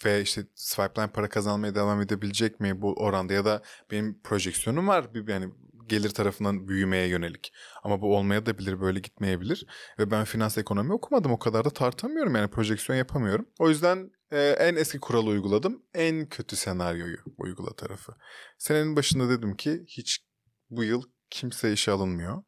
ve 0.05 0.23
işte 0.23 0.43
Swipeline 0.55 1.13
para 1.13 1.29
kazanmaya 1.29 1.75
devam 1.75 2.03
edebilecek 2.03 2.61
mi 2.61 2.83
bu 2.83 2.95
oranda 2.95 3.33
ya 3.33 3.45
da 3.45 3.63
benim 3.91 4.21
projeksiyonum 4.23 4.89
var 4.89 5.15
bir 5.15 5.29
yani 5.29 5.51
gelir 5.87 6.11
tarafından 6.11 6.69
büyümeye 6.69 7.09
yönelik. 7.09 7.53
Ama 7.83 8.01
bu 8.01 8.17
olmaya 8.17 8.47
da 8.47 8.59
bilir 8.59 8.81
böyle 8.81 9.01
gitmeyebilir. 9.01 9.67
Ve 9.99 10.11
ben 10.11 10.25
finans 10.25 10.59
ekonomi 10.59 10.93
okumadım 10.93 11.33
o 11.33 11.39
kadar 11.39 11.65
da 11.65 11.71
tartamıyorum 11.71 12.37
yani 12.37 12.51
projeksiyon 12.51 12.99
yapamıyorum. 12.99 13.47
O 13.59 13.69
yüzden 13.69 14.11
e, 14.31 14.41
en 14.41 14.77
eski 14.77 15.01
kuralı 15.01 15.31
uyguladım. 15.31 15.83
En 15.95 16.27
kötü 16.27 16.57
senaryoyu 16.57 17.19
uygula 17.39 17.73
tarafı. 17.77 18.13
Senenin 18.59 18.97
başında 18.97 19.29
dedim 19.29 19.57
ki 19.57 19.85
hiç 19.87 20.25
bu 20.71 20.85
yıl 20.85 21.03
kimse 21.31 21.73
işe 21.73 21.91
alınmıyor. 21.91 22.43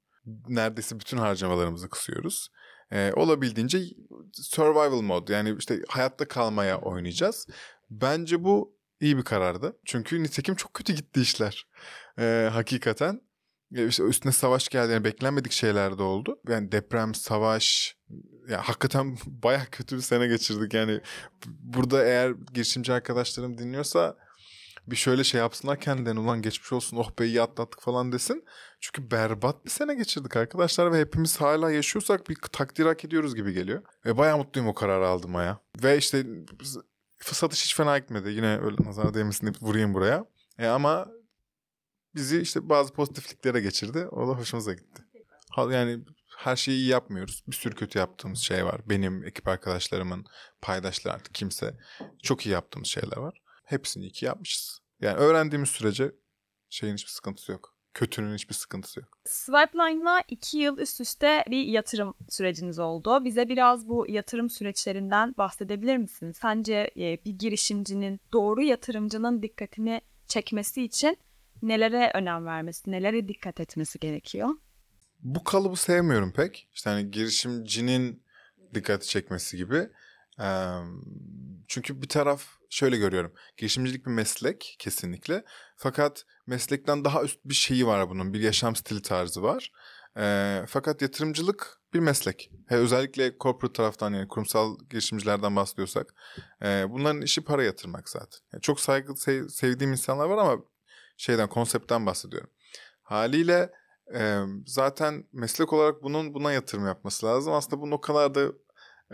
Neredeyse 0.48 1.00
bütün 1.00 1.16
harcamalarımızı 1.18 1.88
kısıyoruz. 1.88 2.48
Ee, 2.92 3.12
olabildiğince 3.16 3.82
survival 4.32 5.00
mod 5.00 5.28
yani 5.28 5.56
işte 5.58 5.82
hayatta 5.88 6.28
kalmaya 6.28 6.80
oynayacağız. 6.80 7.46
Bence 7.90 8.44
bu 8.44 8.76
iyi 9.00 9.16
bir 9.16 9.22
karardı. 9.22 9.76
Çünkü 9.84 10.22
nitekim 10.22 10.54
çok 10.54 10.74
kötü 10.74 10.92
gitti 10.92 11.20
işler. 11.20 11.66
Ee, 12.18 12.48
hakikaten. 12.52 13.20
Ya 13.70 13.86
işte 13.86 14.02
üstüne 14.02 14.32
savaş 14.32 14.68
geldi. 14.68 14.92
Yani 14.92 15.04
beklenmedik 15.04 15.52
şeyler 15.52 15.98
de 15.98 16.02
oldu. 16.02 16.40
Yani 16.48 16.72
deprem, 16.72 17.14
savaş. 17.14 17.96
Ya 18.48 18.68
hakikaten 18.68 19.16
baya 19.26 19.66
kötü 19.66 19.96
bir 19.96 20.02
sene 20.02 20.26
geçirdik. 20.26 20.74
Yani 20.74 21.00
burada 21.46 22.04
eğer 22.04 22.34
girişimci 22.54 22.92
arkadaşlarım 22.92 23.58
dinliyorsa 23.58 24.16
bir 24.86 24.96
şöyle 24.96 25.24
şey 25.24 25.40
yapsınlar 25.40 25.80
kendilerine 25.80 26.20
ulan 26.20 26.42
geçmiş 26.42 26.72
olsun 26.72 26.96
oh 26.96 27.10
be 27.18 27.26
iyi 27.26 27.42
atlattık 27.42 27.80
falan 27.80 28.12
desin. 28.12 28.44
Çünkü 28.80 29.10
berbat 29.10 29.64
bir 29.64 29.70
sene 29.70 29.94
geçirdik 29.94 30.36
arkadaşlar 30.36 30.92
ve 30.92 31.00
hepimiz 31.00 31.40
hala 31.40 31.70
yaşıyorsak 31.70 32.28
bir 32.28 32.36
takdir 32.52 32.86
hak 32.86 33.04
ediyoruz 33.04 33.34
gibi 33.34 33.52
geliyor. 33.52 33.82
Ve 34.06 34.16
bayağı 34.18 34.38
mutluyum 34.38 34.68
o 34.68 34.74
kararı 34.74 35.08
aldım 35.08 35.34
ya. 35.34 35.60
Ve 35.82 35.98
işte 35.98 36.26
satış 37.20 37.64
hiç 37.64 37.76
fena 37.76 37.98
gitmedi. 37.98 38.30
Yine 38.30 38.58
öyle 38.58 38.76
nazar 38.84 39.14
değmesin 39.14 39.46
deyip 39.46 39.62
vurayım 39.62 39.94
buraya. 39.94 40.24
E 40.58 40.66
ama 40.66 41.08
bizi 42.14 42.40
işte 42.40 42.68
bazı 42.68 42.92
pozitifliklere 42.92 43.60
geçirdi. 43.60 44.06
O 44.10 44.28
da 44.28 44.32
hoşumuza 44.32 44.72
gitti. 44.72 45.02
Yani 45.70 46.04
her 46.36 46.56
şeyi 46.56 46.76
iyi 46.76 46.88
yapmıyoruz. 46.88 47.44
Bir 47.48 47.56
sürü 47.56 47.74
kötü 47.74 47.98
yaptığımız 47.98 48.38
şey 48.38 48.64
var. 48.64 48.80
Benim 48.86 49.24
ekip 49.24 49.48
arkadaşlarımın, 49.48 50.24
paydaşlar 50.62 51.14
artık 51.14 51.34
kimse. 51.34 51.76
Çok 52.22 52.46
iyi 52.46 52.50
yaptığımız 52.50 52.88
şeyler 52.88 53.16
var. 53.16 53.41
Hepsini 53.62 54.04
iyi 54.04 54.12
ki 54.12 54.24
yapmışız. 54.24 54.78
Yani 55.00 55.16
öğrendiğimiz 55.16 55.68
sürece 55.68 56.12
şeyin 56.70 56.94
hiçbir 56.94 57.10
sıkıntısı 57.10 57.52
yok. 57.52 57.74
Kötünün 57.94 58.34
hiçbir 58.34 58.54
sıkıntısı 58.54 59.00
yok. 59.00 59.18
Swipeline'la 59.24 60.22
iki 60.28 60.58
yıl 60.58 60.78
üst 60.78 61.00
üste 61.00 61.44
bir 61.50 61.64
yatırım 61.64 62.14
süreciniz 62.28 62.78
oldu. 62.78 63.24
Bize 63.24 63.48
biraz 63.48 63.88
bu 63.88 64.06
yatırım 64.08 64.50
süreçlerinden 64.50 65.34
bahsedebilir 65.38 65.96
misin? 65.96 66.32
Sence 66.32 66.90
bir 66.96 67.38
girişimcinin, 67.38 68.20
doğru 68.32 68.62
yatırımcının 68.62 69.42
dikkatini 69.42 70.00
çekmesi 70.26 70.82
için 70.82 71.18
nelere 71.62 72.10
önem 72.14 72.46
vermesi, 72.46 72.90
nelere 72.90 73.28
dikkat 73.28 73.60
etmesi 73.60 73.98
gerekiyor? 73.98 74.48
Bu 75.20 75.44
kalıbı 75.44 75.76
sevmiyorum 75.76 76.32
pek. 76.32 76.68
İşte 76.74 76.90
hani 76.90 77.10
girişimcinin 77.10 78.22
dikkati 78.74 79.08
çekmesi 79.08 79.56
gibi. 79.56 79.88
Çünkü 81.68 82.02
bir 82.02 82.08
taraf 82.08 82.44
şöyle 82.70 82.96
görüyorum. 82.96 83.32
Girişimcilik 83.56 84.06
bir 84.06 84.10
meslek 84.10 84.76
kesinlikle. 84.78 85.44
Fakat 85.76 86.24
meslekten 86.46 87.04
daha 87.04 87.22
üst 87.22 87.40
bir 87.44 87.54
şeyi 87.54 87.86
var 87.86 88.10
bunun. 88.10 88.34
Bir 88.34 88.40
yaşam 88.40 88.76
stili 88.76 89.02
tarzı 89.02 89.42
var. 89.42 89.72
fakat 90.66 91.02
yatırımcılık 91.02 91.80
bir 91.94 92.00
meslek. 92.00 92.50
He, 92.68 92.76
özellikle 92.76 93.36
corporate 93.40 93.72
taraftan 93.72 94.12
yani 94.12 94.28
kurumsal 94.28 94.78
girişimcilerden 94.90 95.56
bahsediyorsak. 95.56 96.14
bunların 96.62 97.22
işi 97.22 97.44
para 97.44 97.64
yatırmak 97.64 98.08
zaten. 98.08 98.40
Yani 98.52 98.60
çok 98.60 98.80
saygı 98.80 99.16
sev, 99.16 99.48
sevdiğim 99.48 99.92
insanlar 99.92 100.26
var 100.26 100.38
ama 100.38 100.64
şeyden 101.16 101.48
konseptten 101.48 102.06
bahsediyorum. 102.06 102.50
Haliyle 103.02 103.70
e, 104.14 104.40
zaten 104.66 105.24
meslek 105.32 105.72
olarak 105.72 106.02
bunun 106.02 106.34
buna 106.34 106.52
yatırım 106.52 106.86
yapması 106.86 107.26
lazım. 107.26 107.52
Aslında 107.52 107.82
bunun 107.82 107.92
o 107.92 108.00
kadar 108.00 108.34
da 108.34 108.52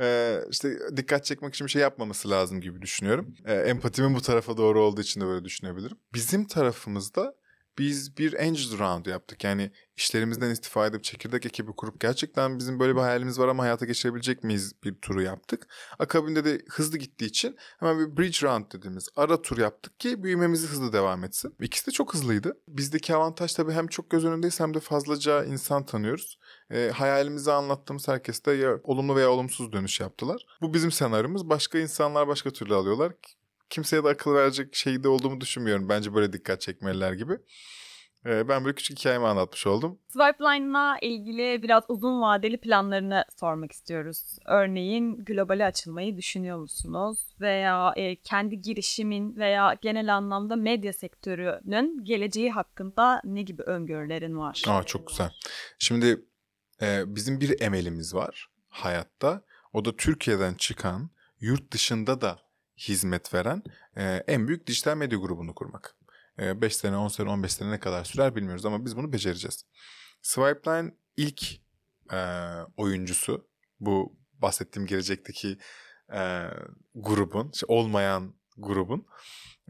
e, 0.01 0.39
işte 0.51 0.79
dikkat 0.97 1.25
çekmek 1.25 1.55
için 1.55 1.67
bir 1.67 1.71
şey 1.71 1.83
yapmaması 1.83 2.31
lazım 2.31 2.61
gibi 2.61 2.83
düşünüyorum. 2.83 3.35
Empatimin 3.47 4.15
bu 4.15 4.21
tarafa 4.21 4.57
doğru 4.57 4.81
olduğu 4.83 5.01
için 5.01 5.21
de 5.21 5.27
böyle 5.27 5.45
düşünebilirim. 5.45 5.97
Bizim 6.15 6.47
tarafımızda 6.47 7.35
biz 7.79 8.19
bir 8.19 8.41
angel 8.41 8.79
round 8.79 9.07
yaptık. 9.07 9.45
Yani 9.45 9.71
işlerimizden 9.97 10.51
istifa 10.51 10.87
edip 10.87 11.05
çekirdek 11.05 11.47
ekibi 11.47 11.73
kurup 11.73 12.01
gerçekten 12.01 12.59
bizim 12.59 12.81
böyle 12.81 12.97
bir 12.97 13.01
hayalimiz 13.01 13.39
var 13.39 13.49
ama 13.49 13.63
hayata 13.63 13.87
geçirebilecek 13.87 14.45
miyiz 14.45 14.73
bir 14.85 14.95
turu 14.95 15.23
yaptık. 15.23 15.67
Akabinde 15.99 16.45
de 16.45 16.63
hızlı 16.71 16.99
gittiği 16.99 17.27
için 17.27 17.57
hemen 17.81 17.99
bir 17.99 18.17
bridge 18.17 18.47
round 18.47 18.73
dediğimiz 18.73 19.09
ara 19.17 19.43
tur 19.43 19.59
yaptık 19.59 20.01
ki 20.01 20.23
büyümemizi 20.23 20.67
hızlı 20.67 20.93
devam 20.93 21.25
etsin. 21.25 21.55
İkisi 21.61 21.87
de 21.87 21.91
çok 21.91 22.15
hızlıydı. 22.15 22.59
Bizdeki 22.69 23.15
avantaj 23.15 23.53
tabii 23.53 23.73
hem 23.73 23.87
çok 23.87 24.11
göz 24.11 24.25
önündeyiz 24.25 24.61
hem 24.61 24.75
de 24.75 24.81
fazlaca 24.81 25.45
insan 25.45 25.87
tanıyoruz. 25.87 26.39
E, 26.71 26.91
hayalimizi 26.95 27.53
anlattığımız 27.53 28.09
herkes 28.09 28.43
ya 28.47 28.81
olumlu 28.83 29.17
veya 29.17 29.31
olumsuz 29.31 29.73
dönüş 29.73 30.01
yaptılar. 30.01 30.47
Bu 30.61 30.75
bizim 30.75 30.93
senaryomuz. 30.93 31.49
Başka 31.49 31.79
insanlar 31.79 32.29
başka 32.29 32.51
türlü 32.51 32.75
alıyorlar. 32.75 33.13
Kimseye 33.71 34.05
de 34.05 34.09
akıl 34.09 34.35
verecek 34.35 34.75
şeyde 34.75 35.09
olduğumu 35.09 35.41
düşünmüyorum. 35.41 35.89
Bence 35.89 36.15
böyle 36.15 36.33
dikkat 36.33 36.61
çekmeliler 36.61 37.13
gibi. 37.13 37.39
Ben 38.25 38.65
böyle 38.65 38.75
küçük 38.75 38.99
hikayemi 38.99 39.27
anlatmış 39.27 39.67
oldum. 39.67 39.99
Swipeline'la 40.09 40.99
ilgili 41.03 41.63
biraz 41.63 41.85
uzun 41.89 42.21
vadeli 42.21 42.57
planlarını 42.57 43.25
sormak 43.41 43.73
istiyoruz. 43.73 44.39
Örneğin 44.45 45.25
globale 45.25 45.65
açılmayı 45.65 46.17
düşünüyor 46.17 46.59
musunuz? 46.59 47.19
Veya 47.41 47.93
e, 47.97 48.17
kendi 48.17 48.61
girişimin 48.61 49.37
veya 49.37 49.77
genel 49.81 50.17
anlamda 50.17 50.57
medya 50.57 50.93
sektörünün 50.93 52.05
geleceği 52.05 52.51
hakkında 52.51 53.21
ne 53.25 53.43
gibi 53.43 53.63
öngörülerin 53.63 54.39
var? 54.39 54.63
Aa, 54.67 54.83
çok 54.83 55.09
güzel. 55.09 55.31
Şimdi 55.79 56.25
e, 56.83 57.03
bizim 57.07 57.41
bir 57.41 57.61
emelimiz 57.61 58.15
var 58.15 58.49
hayatta. 58.69 59.43
O 59.73 59.85
da 59.85 59.97
Türkiye'den 59.97 60.55
çıkan, 60.55 61.11
yurt 61.41 61.73
dışında 61.73 62.21
da 62.21 62.39
hizmet 62.79 63.35
veren 63.35 63.63
e, 63.97 64.05
en 64.05 64.49
büyük 64.49 64.67
dijital 64.67 64.97
medya 64.97 65.19
grubunu 65.19 65.55
kurmak. 65.55 65.95
5 66.39 66.77
sene, 66.77 66.97
10 66.97 67.09
sene, 67.09 67.31
15 67.31 67.53
sene 67.53 67.71
ne 67.71 67.81
kadar 67.81 68.05
sürer 68.05 68.37
bilmiyoruz 68.37 68.67
ama 68.67 68.85
biz 68.85 68.97
bunu 68.97 69.13
becereceğiz. 69.13 69.65
Swipeline 70.23 70.95
ilk 71.17 71.43
e, 72.13 72.19
oyuncusu 72.77 73.49
bu 73.81 74.17
bahsettiğim 74.33 74.87
gelecekteki 74.87 75.59
e, 76.13 76.51
grubun, 76.95 77.53
olmayan 77.69 78.35
grubun. 78.59 79.07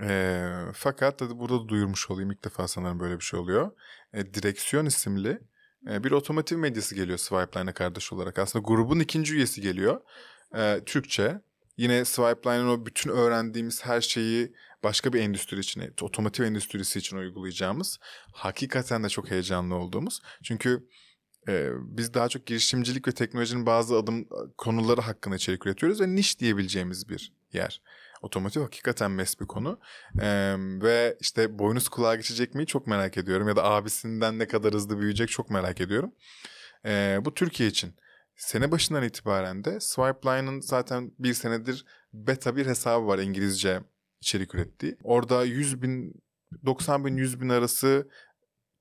E, 0.02 0.42
fakat 0.74 1.18
tabii 1.18 1.38
burada 1.38 1.64
da 1.64 1.68
duyurmuş 1.68 2.10
olayım 2.10 2.30
ilk 2.30 2.44
defa 2.44 2.68
sanırım 2.68 3.00
böyle 3.00 3.16
bir 3.18 3.24
şey 3.24 3.40
oluyor. 3.40 3.70
E, 4.12 4.34
Direksiyon 4.34 4.86
isimli 4.86 5.40
e, 5.90 6.04
bir 6.04 6.10
otomotiv 6.10 6.56
medyası 6.58 6.94
geliyor 6.94 7.18
Swipeline'a 7.18 7.74
kardeş 7.74 8.12
olarak. 8.12 8.38
Aslında 8.38 8.64
grubun 8.68 9.00
ikinci 9.00 9.34
üyesi 9.34 9.60
geliyor. 9.60 10.00
E, 10.54 10.80
Türkçe. 10.86 11.40
Yine 11.78 12.04
Swipeline'ın 12.04 12.68
o 12.68 12.86
bütün 12.86 13.10
öğrendiğimiz 13.10 13.84
her 13.84 14.00
şeyi 14.00 14.52
başka 14.84 15.12
bir 15.12 15.20
endüstri 15.20 15.60
için, 15.60 15.94
otomotiv 16.00 16.44
endüstrisi 16.44 16.98
için 16.98 17.16
uygulayacağımız, 17.16 17.98
hakikaten 18.32 19.04
de 19.04 19.08
çok 19.08 19.30
heyecanlı 19.30 19.74
olduğumuz. 19.74 20.20
Çünkü 20.42 20.88
e, 21.48 21.70
biz 21.80 22.14
daha 22.14 22.28
çok 22.28 22.46
girişimcilik 22.46 23.08
ve 23.08 23.12
teknolojinin 23.12 23.66
bazı 23.66 23.96
adım 23.96 24.28
konuları 24.56 25.00
hakkında 25.00 25.36
içerik 25.36 25.66
üretiyoruz 25.66 26.00
ve 26.00 26.14
niş 26.14 26.40
diyebileceğimiz 26.40 27.08
bir 27.08 27.32
yer. 27.52 27.82
Otomotiv 28.22 28.62
hakikaten 28.62 29.10
mes 29.10 29.40
bir 29.40 29.46
konu. 29.46 29.80
Ee, 30.20 30.54
ve 30.58 31.16
işte 31.20 31.58
boynuz 31.58 31.88
kulağa 31.88 32.16
geçecek 32.16 32.54
mi 32.54 32.66
çok 32.66 32.86
merak 32.86 33.16
ediyorum. 33.16 33.48
Ya 33.48 33.56
da 33.56 33.64
abisinden 33.64 34.38
ne 34.38 34.46
kadar 34.48 34.74
hızlı 34.74 34.98
büyüyecek 35.00 35.28
çok 35.28 35.50
merak 35.50 35.80
ediyorum. 35.80 36.12
Ee, 36.86 37.18
bu 37.24 37.34
Türkiye 37.34 37.68
için. 37.68 37.94
Sene 38.38 38.70
başından 38.70 39.02
itibaren 39.02 39.64
de 39.64 39.80
Swipeline'ın 39.80 40.60
zaten 40.60 41.12
bir 41.18 41.34
senedir 41.34 41.84
beta 42.12 42.56
bir 42.56 42.66
hesabı 42.66 43.06
var 43.06 43.18
İngilizce 43.18 43.80
içerik 44.20 44.54
ürettiği. 44.54 44.96
Orada 45.04 45.44
100 45.44 45.82
bin, 45.82 46.22
90 46.66 47.04
bin, 47.04 47.16
100 47.16 47.40
bin 47.40 47.48
arası 47.48 48.08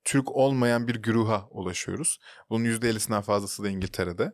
Türk 0.04 0.32
olmayan 0.32 0.88
bir 0.88 0.94
güruha 0.94 1.48
ulaşıyoruz. 1.50 2.18
Bunun 2.50 2.64
%50'sinden 2.64 3.22
fazlası 3.22 3.62
da 3.62 3.68
İngiltere'de. 3.68 4.32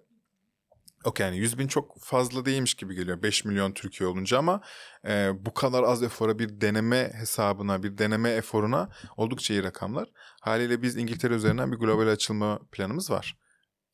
Okey 1.05 1.27
yani 1.27 1.38
100 1.38 1.59
bin 1.59 1.68
çok 1.68 2.01
fazla 2.01 2.44
değilmiş 2.44 2.75
gibi 2.75 2.94
geliyor 2.94 3.22
5 3.22 3.44
milyon 3.44 3.72
Türkiye 3.72 4.09
olunca 4.09 4.38
ama 4.38 4.61
e, 5.07 5.33
bu 5.46 5.55
kadar 5.55 5.83
az 5.83 6.03
efora 6.03 6.38
bir 6.38 6.61
deneme 6.61 7.12
hesabına 7.14 7.83
bir 7.83 7.98
deneme 7.98 8.31
eforuna 8.31 8.88
oldukça 9.16 9.55
iyi 9.55 9.62
rakamlar. 9.62 10.09
Haliyle 10.40 10.83
biz 10.83 10.96
İngiltere 10.96 11.35
üzerinden 11.35 11.72
bir 11.72 11.77
global 11.77 12.09
açılma 12.09 12.59
planımız 12.72 13.11
var 13.11 13.43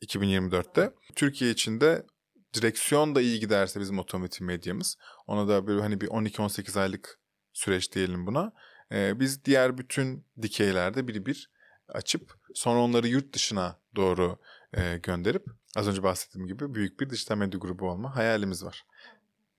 2024'te. 0.02 0.92
Türkiye 1.14 1.50
için 1.50 1.80
de 1.80 2.06
direksiyon 2.54 3.14
da 3.14 3.20
iyi 3.20 3.40
giderse 3.40 3.80
bizim 3.80 3.98
otomotiv 3.98 4.46
medyamız 4.46 4.96
ona 5.26 5.48
da 5.48 5.66
böyle 5.66 5.80
hani 5.80 6.00
bir 6.00 6.06
12-18 6.08 6.80
aylık 6.80 7.20
süreç 7.52 7.92
diyelim 7.92 8.26
buna. 8.26 8.52
E, 8.92 9.20
biz 9.20 9.44
diğer 9.44 9.78
bütün 9.78 10.24
dikeylerde 10.42 11.08
bir 11.08 11.26
bir 11.26 11.50
açıp 11.88 12.34
sonra 12.54 12.80
onları 12.80 13.08
yurt 13.08 13.32
dışına 13.32 13.80
doğru 13.96 14.38
e, 14.74 14.98
gönderip 14.98 15.46
az 15.76 15.88
önce 15.88 16.02
bahsettiğim 16.02 16.46
gibi 16.46 16.74
büyük 16.74 17.00
bir 17.00 17.10
dijital 17.10 17.36
medya 17.36 17.58
grubu 17.58 17.90
olma 17.90 18.16
hayalimiz 18.16 18.64
var. 18.64 18.84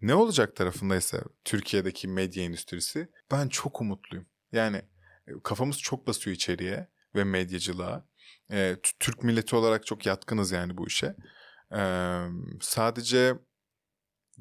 Ne 0.02 0.16
olacak 0.16 0.56
tarafında 0.56 0.96
ise 0.96 1.24
Türkiye'deki 1.46 2.08
medya 2.08 2.44
endüstrisi 2.44 3.10
ben 3.32 3.48
çok 3.48 3.82
umutluyum. 3.82 4.26
Yani 4.52 4.82
e, 5.28 5.32
kafamız 5.44 5.80
çok 5.80 6.08
basıyor 6.08 6.36
içeriye 6.36 6.88
ve 7.16 7.24
medyacılığa. 7.24 8.06
E, 8.52 8.78
Türk 9.00 9.24
milleti 9.24 9.56
olarak 9.56 9.86
çok 9.86 10.06
yatkınız 10.06 10.52
yani 10.52 10.78
bu 10.78 10.88
işe. 10.88 11.16
E, 11.76 11.82
sadece 12.62 13.36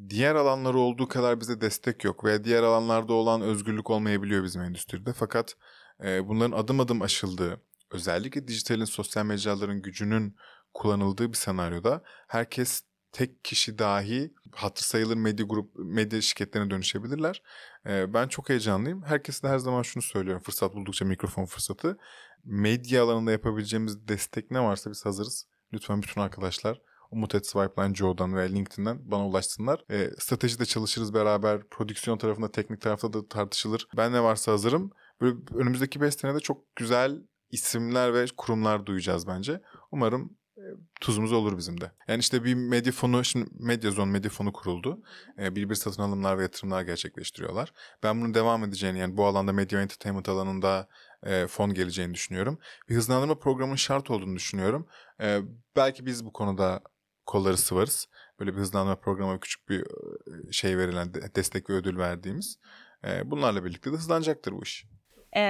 diğer 0.09 0.35
alanları 0.35 0.79
olduğu 0.79 1.09
kadar 1.09 1.41
bize 1.41 1.61
destek 1.61 2.05
yok 2.05 2.25
veya 2.25 2.45
diğer 2.45 2.63
alanlarda 2.63 3.13
olan 3.13 3.41
özgürlük 3.41 3.91
olmayabiliyor 3.91 4.45
bizim 4.45 4.63
endüstride. 4.63 5.13
Fakat 5.13 5.57
e, 6.05 6.29
bunların 6.29 6.59
adım 6.59 6.81
adım 6.81 7.03
aşıldığı, 7.03 7.61
özellikle 7.91 8.49
dijitalin, 8.49 8.85
sosyal 8.85 9.25
mecraların 9.25 9.83
gücünün 9.83 10.37
kullanıldığı 10.75 11.29
bir 11.33 11.37
senaryoda 11.37 12.03
herkes 12.29 12.83
tek 13.13 13.45
kişi 13.45 13.79
dahi 13.79 14.35
hatır 14.53 14.83
sayılır 14.83 15.17
medya 15.17 15.47
grup 15.47 15.71
medya 15.75 16.21
şirketlerine 16.21 16.71
dönüşebilirler. 16.71 17.43
Ee, 17.87 18.15
ben 18.15 18.29
çok 18.29 18.49
heyecanlıyım. 18.49 19.03
Herkese 19.03 19.43
de 19.43 19.49
her 19.49 19.59
zaman 19.59 19.83
şunu 19.83 20.03
söylüyorum. 20.03 20.43
Fırsat 20.43 20.75
buldukça 20.75 21.05
mikrofon 21.05 21.45
fırsatı. 21.45 21.99
Medya 22.45 23.05
alanında 23.05 23.33
yapabileceğimiz 23.33 24.09
destek 24.09 24.51
ne 24.51 24.61
varsa 24.61 24.91
biz 24.91 25.07
hazırız. 25.07 25.47
Lütfen 25.73 26.03
bütün 26.03 26.21
arkadaşlar 26.21 26.81
Umut 27.11 27.35
et 27.35 27.47
Swipeline 27.47 27.95
Joe'dan 27.95 28.37
ve 28.37 28.53
LinkedIn'den 28.53 29.11
bana 29.11 29.27
ulaşsınlar. 29.27 29.85
E, 29.91 30.11
stratejide 30.19 30.65
çalışırız 30.65 31.15
beraber. 31.15 31.69
Prodüksiyon 31.69 32.19
tarafında, 32.19 32.53
teknik 32.53 32.81
tarafta 32.81 33.13
da 33.13 33.29
tartışılır. 33.29 33.89
Ben 33.97 34.13
ne 34.13 34.23
varsa 34.23 34.53
hazırım. 34.53 34.91
Böyle 35.21 35.37
önümüzdeki 35.55 36.01
5 36.01 36.15
senede 36.15 36.41
çok 36.41 36.77
güzel 36.77 37.23
isimler 37.51 38.15
ve 38.15 38.27
kurumlar 38.37 38.87
duyacağız 38.87 39.27
bence. 39.27 39.61
Umarım 39.91 40.37
e, 40.57 40.63
tuzumuz 41.01 41.33
olur 41.33 41.59
bizim 41.59 41.81
de. 41.81 41.93
Yani 42.09 42.21
işte 42.21 42.45
bir 42.45 42.55
medya 42.55 42.93
fonu, 42.93 43.25
şimdi 43.25 43.51
Medyazon 43.53 44.09
medya 44.09 44.31
fonu 44.31 44.53
kuruldu. 44.53 45.03
E, 45.39 45.57
bir 45.57 45.71
bir 45.71 45.75
satın 45.75 46.03
alımlar 46.03 46.39
ve 46.39 46.43
yatırımlar 46.43 46.83
gerçekleştiriyorlar. 46.83 47.73
Ben 48.03 48.21
bunun 48.21 48.35
devam 48.35 48.65
edeceğini 48.65 48.99
yani 48.99 49.17
bu 49.17 49.27
alanda 49.27 49.53
medya 49.53 49.83
entertainment 49.83 50.29
alanında 50.29 50.89
e, 51.27 51.47
fon 51.47 51.75
geleceğini 51.75 52.15
düşünüyorum. 52.15 52.59
Bir 52.89 52.95
hızlandırma 52.95 53.39
programının 53.39 53.77
şart 53.77 54.11
olduğunu 54.11 54.37
düşünüyorum. 54.37 54.87
E, 55.21 55.41
belki 55.77 56.07
biz 56.07 56.25
bu 56.25 56.33
konuda 56.33 56.81
kolları 57.27 57.57
sıvarız. 57.57 58.09
Böyle 58.41 58.53
bir 58.53 58.59
hızlandırma 58.59 59.01
programı 59.01 59.41
küçük 59.41 59.69
bir 59.69 59.85
şey 60.53 60.79
verilen 60.79 61.15
destek 61.15 61.71
ve 61.71 61.75
ödül 61.75 61.99
verdiğimiz. 61.99 62.59
E, 63.05 63.31
bunlarla 63.31 63.65
birlikte 63.65 63.93
de 63.93 63.97
hızlanacaktır 63.97 64.53
bu 64.53 64.63
iş 64.63 64.87
e, 65.37 65.43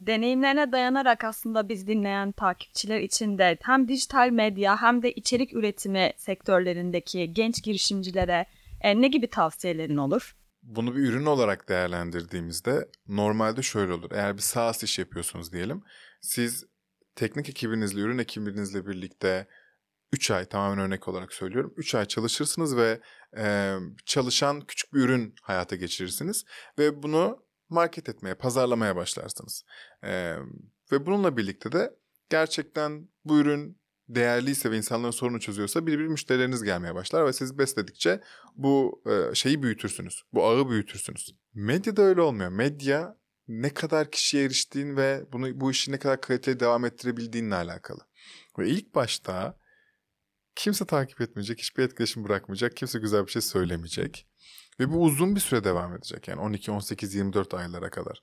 deneyimlerine 0.00 0.72
dayanarak 0.72 1.24
aslında 1.24 1.68
biz 1.68 1.86
dinleyen 1.86 2.32
takipçiler 2.32 3.00
için 3.00 3.38
de 3.38 3.58
hem 3.62 3.88
dijital 3.88 4.30
medya 4.30 4.82
hem 4.82 5.02
de 5.02 5.12
içerik 5.12 5.54
üretimi 5.54 6.12
sektörlerindeki 6.16 7.32
genç 7.32 7.62
girişimcilere 7.62 8.46
e, 8.80 9.00
ne 9.00 9.08
gibi 9.08 9.26
tavsiyelerin 9.26 9.96
olur? 9.96 10.36
Bunu 10.64 10.96
bir 10.96 11.00
ürün 11.00 11.26
olarak 11.26 11.68
değerlendirdiğimizde 11.68 12.88
normalde 13.08 13.62
şöyle 13.62 13.92
olur. 13.92 14.10
Eğer 14.12 14.36
bir 14.36 14.42
SaaS 14.42 14.82
iş 14.82 14.98
yapıyorsunuz 14.98 15.52
diyelim. 15.52 15.82
Siz 16.20 16.64
teknik 17.14 17.48
ekibinizle, 17.48 18.00
ürün 18.00 18.18
ekibinizle 18.18 18.86
birlikte 18.86 19.46
3 20.12 20.30
ay 20.30 20.44
tamamen 20.44 20.78
örnek 20.84 21.08
olarak 21.08 21.32
söylüyorum. 21.32 21.74
3 21.76 21.94
ay 21.94 22.04
çalışırsınız 22.04 22.76
ve 22.76 23.00
e, 23.36 23.74
çalışan 24.06 24.60
küçük 24.60 24.94
bir 24.94 25.00
ürün 25.00 25.34
hayata 25.42 25.76
geçirirsiniz. 25.76 26.44
Ve 26.78 27.02
bunu 27.02 27.44
market 27.68 28.08
etmeye, 28.08 28.34
pazarlamaya 28.34 28.96
başlarsınız. 28.96 29.64
Ee, 30.04 30.36
ve 30.92 31.06
bununla 31.06 31.36
birlikte 31.36 31.72
de 31.72 31.94
gerçekten 32.30 33.08
bu 33.24 33.38
ürün 33.38 33.80
değerliyse 34.08 34.70
ve 34.70 34.76
insanların 34.76 35.10
sorunu 35.10 35.40
çözüyorsa 35.40 35.86
bir 35.86 35.98
bir 35.98 36.06
müşterileriniz 36.06 36.62
gelmeye 36.62 36.94
başlar 36.94 37.26
ve 37.26 37.32
siz 37.32 37.58
besledikçe 37.58 38.20
bu 38.56 39.02
e, 39.06 39.34
şeyi 39.34 39.62
büyütürsünüz. 39.62 40.22
Bu 40.32 40.46
ağı 40.46 40.70
büyütürsünüz. 40.70 41.34
Medyada 41.54 42.02
öyle 42.02 42.20
olmuyor. 42.20 42.50
Medya 42.50 43.16
ne 43.48 43.74
kadar 43.74 44.10
kişiye 44.10 44.44
eriştiğin 44.44 44.96
ve 44.96 45.24
bunu 45.32 45.60
bu 45.60 45.70
işi 45.70 45.92
ne 45.92 45.98
kadar 45.98 46.20
kaliteli 46.20 46.60
devam 46.60 46.84
ettirebildiğinle 46.84 47.54
alakalı. 47.54 48.00
Ve 48.58 48.68
ilk 48.68 48.94
başta 48.94 49.58
kimse 50.54 50.84
takip 50.84 51.20
etmeyecek, 51.20 51.58
hiçbir 51.58 51.82
etkileşim 51.82 52.24
bırakmayacak, 52.24 52.76
kimse 52.76 52.98
güzel 52.98 53.26
bir 53.26 53.30
şey 53.30 53.42
söylemeyecek. 53.42 54.26
Ve 54.80 54.92
bu 54.92 55.02
uzun 55.02 55.34
bir 55.34 55.40
süre 55.40 55.64
devam 55.64 55.94
edecek 55.96 56.28
yani 56.28 56.40
12, 56.40 56.70
18, 56.70 57.14
24 57.14 57.54
aylara 57.54 57.90
kadar. 57.90 58.22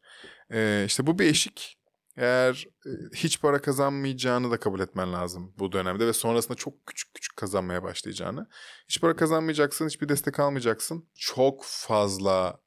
Ee, 0.51 0.83
işte 0.87 1.07
bu 1.07 1.19
bir 1.19 1.25
eşik. 1.25 1.80
Eğer 2.17 2.67
e, 2.85 2.89
hiç 3.15 3.41
para 3.41 3.61
kazanmayacağını 3.61 4.51
da 4.51 4.59
kabul 4.59 4.79
etmen 4.79 5.13
lazım 5.13 5.53
bu 5.59 5.71
dönemde 5.71 6.07
ve 6.07 6.13
sonrasında 6.13 6.55
çok 6.55 6.87
küçük 6.87 7.13
küçük 7.13 7.37
kazanmaya 7.37 7.83
başlayacağını. 7.83 8.47
Hiç 8.87 9.01
para 9.01 9.15
kazanmayacaksın, 9.15 9.87
hiçbir 9.87 10.09
destek 10.09 10.39
almayacaksın. 10.39 11.09
Çok 11.15 11.63
fazla 11.65 12.59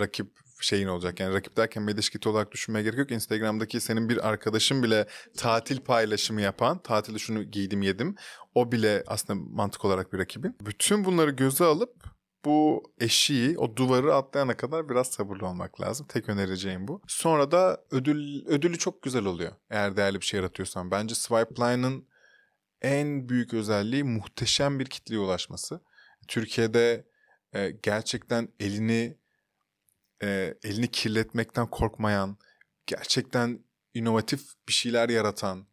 rakip 0.00 0.38
şeyin 0.60 0.86
olacak. 0.86 1.20
Yani 1.20 1.34
rakip 1.34 1.56
derken 1.56 1.82
medya 1.82 2.02
şirketi 2.02 2.28
olarak 2.28 2.52
düşünmeye 2.52 2.82
gerek 2.82 2.98
yok. 2.98 3.10
Instagram'daki 3.10 3.80
senin 3.80 4.08
bir 4.08 4.28
arkadaşın 4.28 4.82
bile 4.82 5.06
tatil 5.36 5.80
paylaşımı 5.80 6.40
yapan, 6.40 6.82
tatilde 6.82 7.18
şunu 7.18 7.42
giydim 7.42 7.82
yedim. 7.82 8.14
O 8.54 8.72
bile 8.72 9.04
aslında 9.06 9.40
mantık 9.50 9.84
olarak 9.84 10.12
bir 10.12 10.18
rakibin. 10.18 10.56
Bütün 10.60 11.04
bunları 11.04 11.30
göze 11.30 11.64
alıp 11.64 12.17
bu 12.48 12.92
eşiği, 13.00 13.58
o 13.58 13.76
duvarı 13.76 14.14
atlayana 14.14 14.56
kadar 14.56 14.88
biraz 14.88 15.06
sabırlı 15.06 15.46
olmak 15.46 15.80
lazım. 15.80 16.06
Tek 16.06 16.28
önereceğim 16.28 16.88
bu. 16.88 17.02
Sonra 17.06 17.50
da 17.50 17.84
ödül 17.90 18.46
ödülü 18.46 18.78
çok 18.78 19.02
güzel 19.02 19.24
oluyor. 19.24 19.52
Eğer 19.70 19.96
değerli 19.96 20.20
bir 20.20 20.26
şey 20.26 20.40
yaratıyorsan. 20.40 20.90
Bence 20.90 21.14
Swipeline'ın 21.14 22.08
en 22.82 23.28
büyük 23.28 23.54
özelliği 23.54 24.04
muhteşem 24.04 24.78
bir 24.78 24.86
kitleye 24.86 25.20
ulaşması. 25.20 25.80
Türkiye'de 26.28 27.06
e, 27.52 27.70
gerçekten 27.70 28.48
elini 28.60 29.18
e, 30.22 30.54
elini 30.64 30.90
kirletmekten 30.90 31.66
korkmayan, 31.66 32.36
gerçekten 32.86 33.64
inovatif 33.94 34.40
bir 34.68 34.72
şeyler 34.72 35.08
yaratan, 35.08 35.66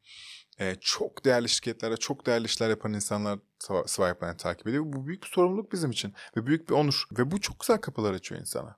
e, 0.59 0.75
çok 0.81 1.25
değerli 1.25 1.49
şirketlere 1.49 1.97
çok 1.97 2.25
değerli 2.25 2.45
işler 2.45 2.69
yapan 2.69 2.93
insanlar 2.93 3.39
Swi- 3.59 3.87
Swipeline'ı 3.87 4.37
takip 4.37 4.67
ediyor. 4.67 4.83
Bu 4.87 5.07
büyük 5.07 5.23
bir 5.23 5.27
sorumluluk 5.27 5.71
bizim 5.71 5.91
için 5.91 6.13
ve 6.37 6.45
büyük 6.45 6.69
bir 6.69 6.73
onur. 6.73 7.03
Ve 7.17 7.31
bu 7.31 7.41
çok 7.41 7.59
güzel 7.59 7.77
kapılar 7.77 8.13
açıyor 8.13 8.41
insana. 8.41 8.77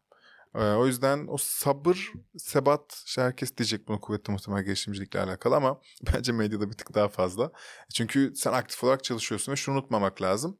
E, 0.55 0.59
o 0.59 0.85
yüzden 0.87 1.25
o 1.27 1.37
sabır, 1.37 2.11
sebat, 2.37 3.03
işte 3.05 3.21
herkes 3.21 3.57
diyecek 3.57 3.87
bunu 3.87 3.99
kuvvetli 3.99 4.31
muhtemel 4.31 4.63
girişimcilikle 4.63 5.21
alakalı 5.21 5.55
ama 5.55 5.81
bence 6.13 6.31
medyada 6.31 6.69
bir 6.69 6.77
tık 6.77 6.93
daha 6.93 7.07
fazla. 7.07 7.51
Çünkü 7.93 8.33
sen 8.35 8.53
aktif 8.53 8.83
olarak 8.83 9.03
çalışıyorsun 9.03 9.51
ve 9.51 9.55
şunu 9.55 9.75
unutmamak 9.75 10.21
lazım. 10.21 10.59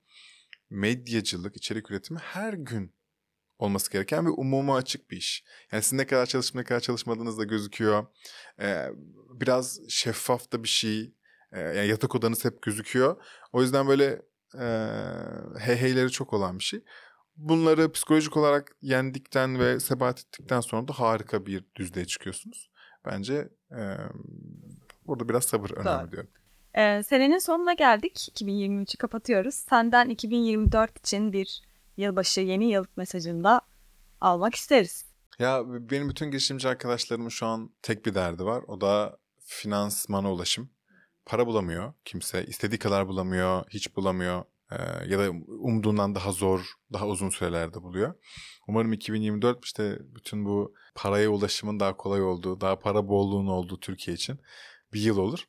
Medyacılık, 0.69 1.57
içerik 1.57 1.91
üretimi 1.91 2.19
her 2.19 2.53
gün 2.53 2.96
olması 3.59 3.91
gereken 3.91 4.25
ve 4.25 4.29
umuma 4.29 4.75
açık 4.75 5.11
bir 5.11 5.17
iş. 5.17 5.43
Yani 5.71 5.83
sizin 5.83 5.97
ne 5.97 6.07
kadar 6.07 6.25
çalışıp 6.25 6.55
ne 6.55 6.63
kadar 6.63 6.79
çalışmadığınız 6.79 7.37
da 7.37 7.43
gözüküyor. 7.43 8.05
Ee, 8.61 8.89
biraz 9.33 9.79
şeffaf 9.89 10.51
da 10.51 10.63
bir 10.63 10.67
şey. 10.67 11.13
Ee, 11.51 11.59
yani 11.59 11.87
yatak 11.87 12.15
odanız 12.15 12.45
hep 12.45 12.61
gözüküyor. 12.61 13.23
O 13.53 13.61
yüzden 13.61 13.87
böyle 13.87 14.21
e, 14.59 14.89
heyheyleri 15.59 16.11
çok 16.11 16.33
olan 16.33 16.59
bir 16.59 16.63
şey. 16.63 16.83
Bunları 17.35 17.91
psikolojik 17.91 18.37
olarak 18.37 18.75
yendikten 18.81 19.59
ve 19.59 19.79
sebat 19.79 20.19
ettikten 20.19 20.61
sonra 20.61 20.87
da 20.87 20.93
harika 20.93 21.45
bir 21.45 21.65
düzlüğe 21.75 22.05
çıkıyorsunuz. 22.05 22.69
Bence 23.05 23.49
e, 23.71 23.81
burada 25.07 25.29
biraz 25.29 25.43
sabır 25.45 25.69
önemli 25.69 26.11
diyorum. 26.11 26.29
Ee, 26.77 27.03
senenin 27.03 27.37
sonuna 27.37 27.73
geldik. 27.73 28.29
2023'ü 28.33 28.97
kapatıyoruz. 28.97 29.55
Senden 29.55 30.09
2024 30.09 30.97
için 30.99 31.33
bir 31.33 31.61
yılbaşı 31.97 32.41
yeni 32.41 32.71
yıl 32.71 32.85
mesajında 32.97 33.61
almak 34.21 34.55
isteriz. 34.55 35.05
Ya 35.39 35.63
benim 35.67 36.09
bütün 36.09 36.31
girişimci 36.31 36.69
arkadaşlarımın 36.69 37.29
şu 37.29 37.45
an 37.45 37.69
tek 37.81 38.05
bir 38.05 38.13
derdi 38.15 38.45
var. 38.45 38.63
O 38.67 38.81
da 38.81 39.17
finansmana 39.39 40.33
ulaşım. 40.33 40.69
Para 41.25 41.47
bulamıyor 41.47 41.93
kimse. 42.05 42.45
istediği 42.45 42.79
kadar 42.79 43.07
bulamıyor, 43.07 43.63
hiç 43.69 43.95
bulamıyor. 43.95 44.43
Ee, 44.71 44.75
ya 45.07 45.19
da 45.19 45.29
umduğundan 45.47 46.15
daha 46.15 46.31
zor, 46.31 46.73
daha 46.93 47.07
uzun 47.07 47.29
sürelerde 47.29 47.81
buluyor. 47.81 48.13
Umarım 48.67 48.93
2024 48.93 49.65
işte 49.65 49.97
bütün 50.01 50.45
bu 50.45 50.73
paraya 50.95 51.29
ulaşımın 51.29 51.79
daha 51.79 51.97
kolay 51.97 52.23
olduğu, 52.23 52.61
daha 52.61 52.79
para 52.79 53.07
bolluğunun 53.07 53.47
olduğu 53.47 53.79
Türkiye 53.79 54.15
için 54.15 54.39
bir 54.93 55.01
yıl 55.01 55.17
olur. 55.17 55.47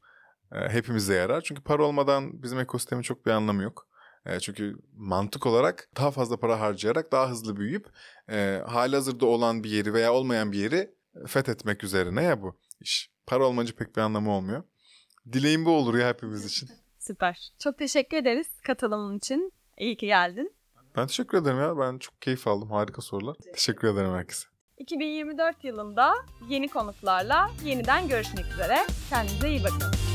Ee, 0.52 0.68
hepimize 0.68 1.14
yarar. 1.14 1.40
Çünkü 1.40 1.62
para 1.62 1.84
olmadan 1.84 2.42
bizim 2.42 2.58
ekosistemin 2.60 3.02
çok 3.02 3.26
bir 3.26 3.30
anlamı 3.30 3.62
yok. 3.62 3.87
Ee, 4.28 4.40
çünkü 4.40 4.76
mantık 4.96 5.46
olarak 5.46 5.88
daha 5.96 6.10
fazla 6.10 6.36
para 6.36 6.60
harcayarak 6.60 7.12
daha 7.12 7.30
hızlı 7.30 7.56
büyüyüp 7.56 7.86
e, 8.30 8.62
halihazırda 8.66 9.26
olan 9.26 9.64
bir 9.64 9.70
yeri 9.70 9.94
veya 9.94 10.12
olmayan 10.12 10.52
bir 10.52 10.58
yeri 10.58 10.94
fethetmek 11.26 11.84
üzerine 11.84 12.22
ya 12.22 12.42
bu 12.42 12.56
iş. 12.80 13.10
Para 13.26 13.46
olmayınca 13.46 13.74
pek 13.74 13.96
bir 13.96 14.00
anlamı 14.00 14.32
olmuyor. 14.32 14.62
Dileğim 15.32 15.64
bu 15.64 15.70
olur 15.70 15.98
ya 15.98 16.08
hepimiz 16.08 16.44
için. 16.52 16.68
Süper. 16.98 17.52
Çok 17.58 17.78
teşekkür 17.78 18.16
ederiz 18.16 18.46
katılımın 18.66 19.18
için. 19.18 19.52
İyi 19.78 19.96
ki 19.96 20.06
geldin. 20.06 20.54
Ben 20.96 21.06
teşekkür 21.06 21.38
ederim 21.42 21.58
ya. 21.58 21.78
Ben 21.78 21.98
çok 21.98 22.22
keyif 22.22 22.48
aldım. 22.48 22.70
Harika 22.70 23.02
sorular. 23.02 23.36
Teşekkür 23.54 23.88
ederim 23.88 24.12
herkese. 24.12 24.48
2024 24.78 25.64
yılında 25.64 26.14
yeni 26.48 26.68
konuklarla 26.68 27.50
yeniden 27.64 28.08
görüşmek 28.08 28.46
üzere. 28.52 28.78
Kendinize 29.10 29.48
iyi 29.48 29.64
bakın. 29.64 30.07